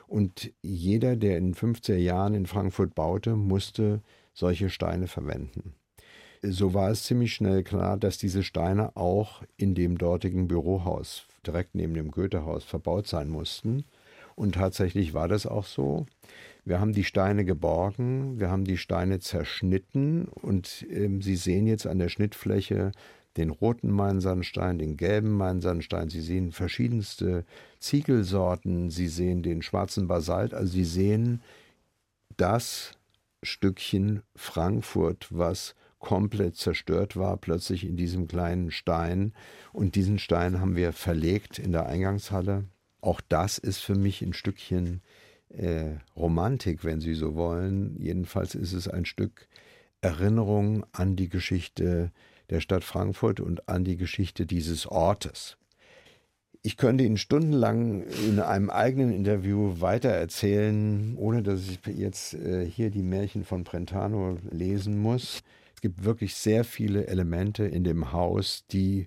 Und 0.06 0.52
jeder, 0.62 1.16
der 1.16 1.38
in 1.38 1.54
50er 1.54 1.96
Jahren 1.96 2.34
in 2.34 2.46
Frankfurt 2.46 2.94
baute, 2.94 3.36
musste 3.36 4.02
solche 4.32 4.70
Steine 4.70 5.08
verwenden 5.08 5.74
so 6.42 6.74
war 6.74 6.90
es 6.90 7.04
ziemlich 7.04 7.34
schnell 7.34 7.62
klar, 7.62 7.96
dass 7.96 8.18
diese 8.18 8.42
Steine 8.42 8.96
auch 8.96 9.42
in 9.56 9.74
dem 9.74 9.98
dortigen 9.98 10.48
Bürohaus, 10.48 11.26
direkt 11.46 11.74
neben 11.74 11.94
dem 11.94 12.10
Goethehaus, 12.10 12.64
verbaut 12.64 13.06
sein 13.06 13.28
mussten. 13.28 13.84
Und 14.34 14.56
tatsächlich 14.56 15.14
war 15.14 15.28
das 15.28 15.46
auch 15.46 15.64
so. 15.64 16.06
Wir 16.64 16.80
haben 16.80 16.92
die 16.92 17.04
Steine 17.04 17.44
geborgen, 17.44 18.38
wir 18.38 18.50
haben 18.50 18.64
die 18.64 18.76
Steine 18.76 19.20
zerschnitten 19.20 20.26
und 20.26 20.84
äh, 20.90 21.08
Sie 21.20 21.36
sehen 21.36 21.66
jetzt 21.66 21.86
an 21.86 21.98
der 21.98 22.08
Schnittfläche 22.08 22.92
den 23.36 23.50
roten 23.50 23.90
Mainsandstein, 23.90 24.78
den 24.78 24.96
gelben 24.96 25.32
Mainsandstein. 25.32 26.08
Sie 26.08 26.20
sehen 26.20 26.52
verschiedenste 26.52 27.44
Ziegelsorten, 27.78 28.90
Sie 28.90 29.08
sehen 29.08 29.42
den 29.42 29.62
schwarzen 29.62 30.08
Basalt. 30.08 30.54
Also 30.54 30.72
Sie 30.72 30.84
sehen 30.84 31.42
das 32.36 32.92
Stückchen 33.42 34.22
Frankfurt, 34.34 35.28
was 35.30 35.74
komplett 35.98 36.56
zerstört 36.56 37.16
war, 37.16 37.36
plötzlich 37.36 37.84
in 37.84 37.96
diesem 37.96 38.28
kleinen 38.28 38.70
Stein. 38.70 39.32
Und 39.72 39.94
diesen 39.94 40.18
Stein 40.18 40.60
haben 40.60 40.76
wir 40.76 40.92
verlegt 40.92 41.58
in 41.58 41.72
der 41.72 41.86
Eingangshalle. 41.86 42.64
Auch 43.00 43.20
das 43.28 43.58
ist 43.58 43.78
für 43.78 43.94
mich 43.94 44.22
ein 44.22 44.32
Stückchen 44.32 45.02
äh, 45.48 45.96
Romantik, 46.16 46.84
wenn 46.84 47.00
Sie 47.00 47.14
so 47.14 47.34
wollen. 47.34 47.96
Jedenfalls 47.98 48.54
ist 48.54 48.72
es 48.72 48.88
ein 48.88 49.04
Stück 49.04 49.48
Erinnerung 50.00 50.84
an 50.92 51.16
die 51.16 51.28
Geschichte 51.28 52.12
der 52.50 52.60
Stadt 52.60 52.84
Frankfurt 52.84 53.40
und 53.40 53.68
an 53.68 53.84
die 53.84 53.96
Geschichte 53.96 54.46
dieses 54.46 54.86
Ortes. 54.86 55.56
Ich 56.62 56.76
könnte 56.76 57.04
Ihnen 57.04 57.16
stundenlang 57.16 58.02
in 58.26 58.40
einem 58.40 58.70
eigenen 58.70 59.12
Interview 59.12 59.80
weitererzählen, 59.80 61.14
ohne 61.16 61.42
dass 61.42 61.68
ich 61.68 61.78
jetzt 61.96 62.34
äh, 62.34 62.66
hier 62.66 62.90
die 62.90 63.04
Märchen 63.04 63.44
von 63.44 63.62
Brentano 63.62 64.38
lesen 64.50 64.98
muss. 64.98 65.42
Es 65.74 65.80
gibt 65.80 66.04
wirklich 66.04 66.34
sehr 66.34 66.64
viele 66.64 67.06
Elemente 67.06 67.64
in 67.64 67.84
dem 67.84 68.12
Haus, 68.12 68.64
die 68.72 69.06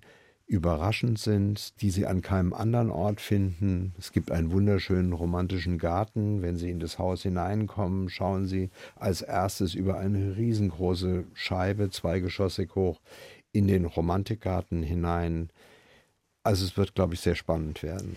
überraschend 0.49 1.19
sind, 1.19 1.79
die 1.81 1.91
Sie 1.91 2.07
an 2.07 2.21
keinem 2.21 2.53
anderen 2.53 2.89
Ort 2.89 3.21
finden. 3.21 3.93
Es 3.99 4.12
gibt 4.12 4.31
einen 4.31 4.51
wunderschönen 4.51 5.13
romantischen 5.13 5.77
Garten. 5.77 6.41
Wenn 6.41 6.57
Sie 6.57 6.71
in 6.71 6.79
das 6.79 6.97
Haus 6.97 7.21
hineinkommen, 7.21 8.09
schauen 8.09 8.47
Sie 8.47 8.71
als 8.95 9.21
erstes 9.21 9.75
über 9.75 9.99
eine 9.99 10.35
riesengroße 10.38 11.25
Scheibe, 11.35 11.91
zweigeschossig 11.91 12.73
hoch, 12.73 12.99
in 13.51 13.67
den 13.67 13.85
Romantikgarten 13.85 14.81
hinein. 14.81 15.51
Also 16.41 16.65
es 16.65 16.77
wird, 16.77 16.95
glaube 16.95 17.13
ich, 17.13 17.19
sehr 17.19 17.35
spannend 17.35 17.83
werden. 17.83 18.15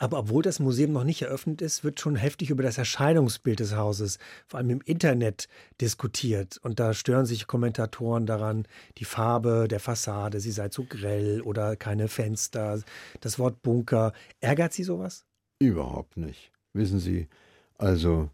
Aber 0.00 0.18
obwohl 0.20 0.42
das 0.42 0.60
Museum 0.60 0.92
noch 0.92 1.04
nicht 1.04 1.20
eröffnet 1.20 1.60
ist, 1.60 1.84
wird 1.84 2.00
schon 2.00 2.16
heftig 2.16 2.48
über 2.48 2.62
das 2.62 2.78
Erscheinungsbild 2.78 3.60
des 3.60 3.76
Hauses, 3.76 4.18
vor 4.48 4.56
allem 4.56 4.70
im 4.70 4.80
Internet, 4.80 5.46
diskutiert. 5.78 6.58
Und 6.62 6.80
da 6.80 6.94
stören 6.94 7.26
sich 7.26 7.46
Kommentatoren 7.46 8.24
daran, 8.24 8.66
die 8.96 9.04
Farbe 9.04 9.68
der 9.68 9.78
Fassade, 9.78 10.40
sie 10.40 10.52
sei 10.52 10.70
zu 10.70 10.86
grell 10.86 11.42
oder 11.42 11.76
keine 11.76 12.08
Fenster, 12.08 12.80
das 13.20 13.38
Wort 13.38 13.60
Bunker. 13.60 14.14
Ärgert 14.40 14.72
Sie 14.72 14.84
sowas? 14.84 15.26
Überhaupt 15.58 16.16
nicht. 16.16 16.50
Wissen 16.72 16.98
Sie, 16.98 17.28
also 17.76 18.30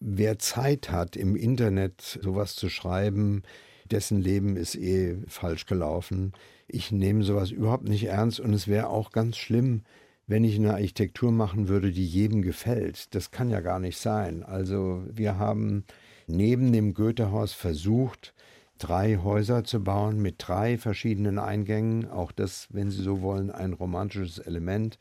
wer 0.00 0.38
Zeit 0.38 0.90
hat, 0.90 1.14
im 1.14 1.36
Internet 1.36 2.20
sowas 2.22 2.56
zu 2.56 2.70
schreiben, 2.70 3.42
dessen 3.90 4.18
Leben 4.22 4.56
ist 4.56 4.74
eh 4.76 5.18
falsch 5.28 5.66
gelaufen. 5.66 6.32
Ich 6.68 6.90
nehme 6.90 7.22
sowas 7.22 7.50
überhaupt 7.50 7.86
nicht 7.86 8.04
ernst 8.04 8.40
und 8.40 8.54
es 8.54 8.66
wäre 8.66 8.88
auch 8.88 9.10
ganz 9.10 9.36
schlimm, 9.36 9.82
wenn 10.26 10.44
ich 10.44 10.56
eine 10.56 10.74
Architektur 10.74 11.30
machen 11.30 11.68
würde, 11.68 11.92
die 11.92 12.06
jedem 12.06 12.42
gefällt. 12.42 13.14
Das 13.14 13.30
kann 13.30 13.50
ja 13.50 13.60
gar 13.60 13.78
nicht 13.78 13.98
sein. 13.98 14.42
Also 14.42 15.04
wir 15.10 15.38
haben 15.38 15.84
neben 16.26 16.72
dem 16.72 16.94
Goethehaus 16.94 17.52
versucht, 17.52 18.34
drei 18.78 19.18
Häuser 19.18 19.64
zu 19.64 19.82
bauen 19.82 20.20
mit 20.20 20.36
drei 20.38 20.78
verschiedenen 20.78 21.38
Eingängen. 21.38 22.10
Auch 22.10 22.32
das, 22.32 22.68
wenn 22.70 22.90
Sie 22.90 23.02
so 23.02 23.22
wollen, 23.22 23.50
ein 23.50 23.72
romantisches 23.72 24.38
Element, 24.38 24.98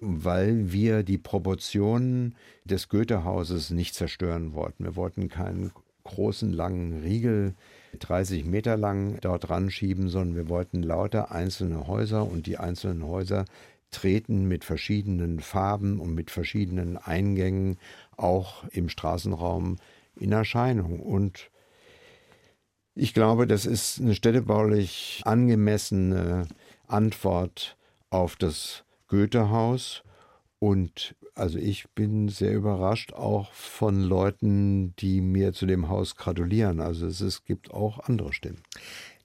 weil 0.00 0.70
wir 0.70 1.02
die 1.02 1.18
Proportionen 1.18 2.36
des 2.64 2.88
Goethehauses 2.88 3.70
nicht 3.70 3.94
zerstören 3.94 4.52
wollten. 4.52 4.84
Wir 4.84 4.96
wollten 4.96 5.28
keinen 5.28 5.72
großen, 6.04 6.52
langen 6.52 7.02
Riegel 7.02 7.54
30 7.98 8.44
Meter 8.44 8.76
lang 8.76 9.18
dort 9.20 9.50
ranschieben, 9.50 10.08
sondern 10.08 10.36
wir 10.36 10.48
wollten 10.48 10.82
lauter 10.82 11.32
einzelne 11.32 11.86
Häuser 11.86 12.30
und 12.30 12.46
die 12.46 12.58
einzelnen 12.58 13.06
Häuser 13.06 13.44
treten 13.90 14.46
mit 14.46 14.64
verschiedenen 14.64 15.40
Farben 15.40 16.00
und 16.00 16.14
mit 16.14 16.30
verschiedenen 16.30 16.96
Eingängen 16.96 17.78
auch 18.16 18.64
im 18.70 18.88
Straßenraum 18.88 19.76
in 20.16 20.32
Erscheinung. 20.32 21.00
Und 21.00 21.50
ich 22.94 23.14
glaube, 23.14 23.46
das 23.46 23.64
ist 23.64 24.00
eine 24.00 24.14
städtebaulich 24.14 25.22
angemessene 25.24 26.48
Antwort 26.86 27.76
auf 28.10 28.36
das 28.36 28.84
Goethehaus. 29.06 30.02
Und 30.58 31.14
also 31.34 31.58
ich 31.58 31.88
bin 31.90 32.28
sehr 32.28 32.52
überrascht 32.52 33.12
auch 33.12 33.52
von 33.52 34.02
Leuten, 34.02 34.96
die 34.96 35.20
mir 35.20 35.52
zu 35.52 35.66
dem 35.66 35.88
Haus 35.88 36.16
gratulieren. 36.16 36.80
Also 36.80 37.06
es, 37.06 37.20
es 37.20 37.44
gibt 37.44 37.72
auch 37.72 38.00
andere 38.00 38.32
Stimmen. 38.32 38.62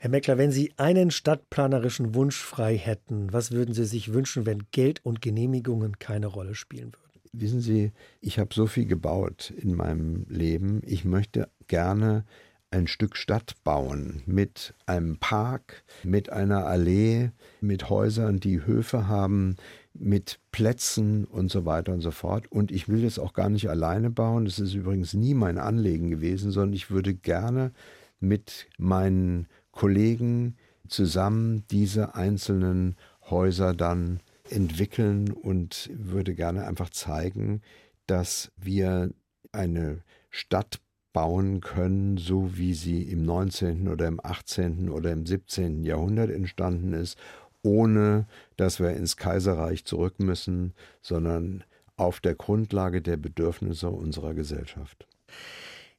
Herr 0.03 0.09
Meckler, 0.09 0.37
wenn 0.37 0.51
Sie 0.51 0.73
einen 0.75 1.11
stadtplanerischen 1.11 2.13
Wunsch 2.13 2.35
frei 2.35 2.75
hätten, 2.75 3.31
was 3.31 3.53
würden 3.53 3.73
Sie 3.73 3.85
sich 3.85 4.11
wünschen, 4.11 4.45
wenn 4.45 4.63
Geld 4.71 4.99
und 5.05 5.21
Genehmigungen 5.21 5.97
keine 5.97 6.27
Rolle 6.27 6.55
spielen 6.55 6.91
würden? 6.91 7.21
Wissen 7.31 7.61
Sie, 7.61 7.93
ich 8.19 8.37
habe 8.37 8.53
so 8.53 8.67
viel 8.67 8.85
gebaut 8.85 9.53
in 9.55 9.75
meinem 9.75 10.25
Leben. 10.27 10.81
Ich 10.85 11.05
möchte 11.05 11.47
gerne 11.69 12.25
ein 12.69 12.87
Stück 12.87 13.15
Stadt 13.15 13.53
bauen 13.63 14.23
mit 14.25 14.73
einem 14.87 15.19
Park, 15.19 15.85
mit 16.03 16.29
einer 16.29 16.65
Allee, 16.65 17.31
mit 17.61 17.89
Häusern, 17.89 18.41
die 18.41 18.65
Höfe 18.65 19.07
haben, 19.07 19.55
mit 19.93 20.41
Plätzen 20.51 21.23
und 21.23 21.49
so 21.49 21.65
weiter 21.65 21.93
und 21.93 22.01
so 22.01 22.11
fort. 22.11 22.51
Und 22.51 22.73
ich 22.73 22.89
will 22.89 23.03
das 23.03 23.19
auch 23.19 23.31
gar 23.31 23.47
nicht 23.47 23.69
alleine 23.69 24.09
bauen. 24.09 24.43
Das 24.43 24.59
ist 24.59 24.73
übrigens 24.73 25.13
nie 25.13 25.33
mein 25.33 25.57
Anliegen 25.57 26.09
gewesen, 26.09 26.51
sondern 26.51 26.73
ich 26.73 26.91
würde 26.91 27.13
gerne 27.13 27.71
mit 28.19 28.67
meinen 28.77 29.47
Kollegen 29.73 30.55
zusammen 30.88 31.65
diese 31.69 32.15
einzelnen 32.15 32.95
Häuser 33.29 33.73
dann 33.73 34.21
entwickeln 34.49 35.31
und 35.31 35.89
würde 35.93 36.36
gerne 36.36 36.65
einfach 36.65 36.89
zeigen, 36.89 37.62
dass 38.07 38.51
wir 38.57 39.12
eine 39.51 40.03
Stadt 40.29 40.79
bauen 41.12 41.62
können, 41.62 42.17
so 42.17 42.57
wie 42.57 42.73
sie 42.73 43.03
im 43.03 43.23
19. 43.23 43.88
oder 43.88 44.07
im 44.07 44.19
18. 44.23 44.89
oder 44.89 45.12
im 45.12 45.25
17. 45.25 45.83
Jahrhundert 45.83 46.31
entstanden 46.31 46.93
ist, 46.93 47.17
ohne 47.62 48.27
dass 48.57 48.79
wir 48.79 48.91
ins 48.91 49.15
Kaiserreich 49.15 49.86
zurück 49.86 50.19
müssen, 50.19 50.73
sondern 51.01 51.63
auf 51.95 52.19
der 52.19 52.36
Grundlage 52.36 53.01
der 53.01 53.17
Bedürfnisse 53.17 53.89
unserer 53.89 54.33
Gesellschaft. 54.33 55.07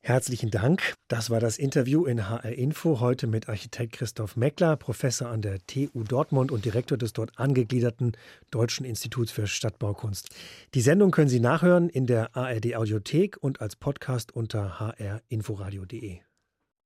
Herzlichen 0.07 0.51
Dank. 0.51 0.97
Das 1.09 1.31
war 1.31 1.41
das 1.41 1.57
Interview 1.57 2.05
in 2.05 2.29
HR 2.29 2.53
Info 2.53 3.01
heute 3.01 3.27
mit 3.27 3.49
Architekt 3.49 3.95
Christoph 3.95 4.37
Meckler, 4.37 4.77
Professor 4.77 5.31
an 5.31 5.41
der 5.41 5.67
TU 5.67 6.05
Dortmund 6.05 6.53
und 6.53 6.67
Direktor 6.67 6.99
des 6.99 7.15
dort 7.15 7.39
angegliederten 7.39 8.13
Deutschen 8.51 8.85
Instituts 8.85 9.33
für 9.33 9.47
Stadtbaukunst. 9.47 10.29
Die 10.75 10.83
Sendung 10.83 11.11
können 11.11 11.31
Sie 11.31 11.41
nachhören 11.41 11.89
in 11.89 12.07
der 12.07 12.37
ARD 12.37 12.77
Audiothek 12.77 13.39
und 13.41 13.63
als 13.63 13.77
Podcast 13.77 14.37
unter 14.37 14.79
hrinforadio.de. 15.31 16.19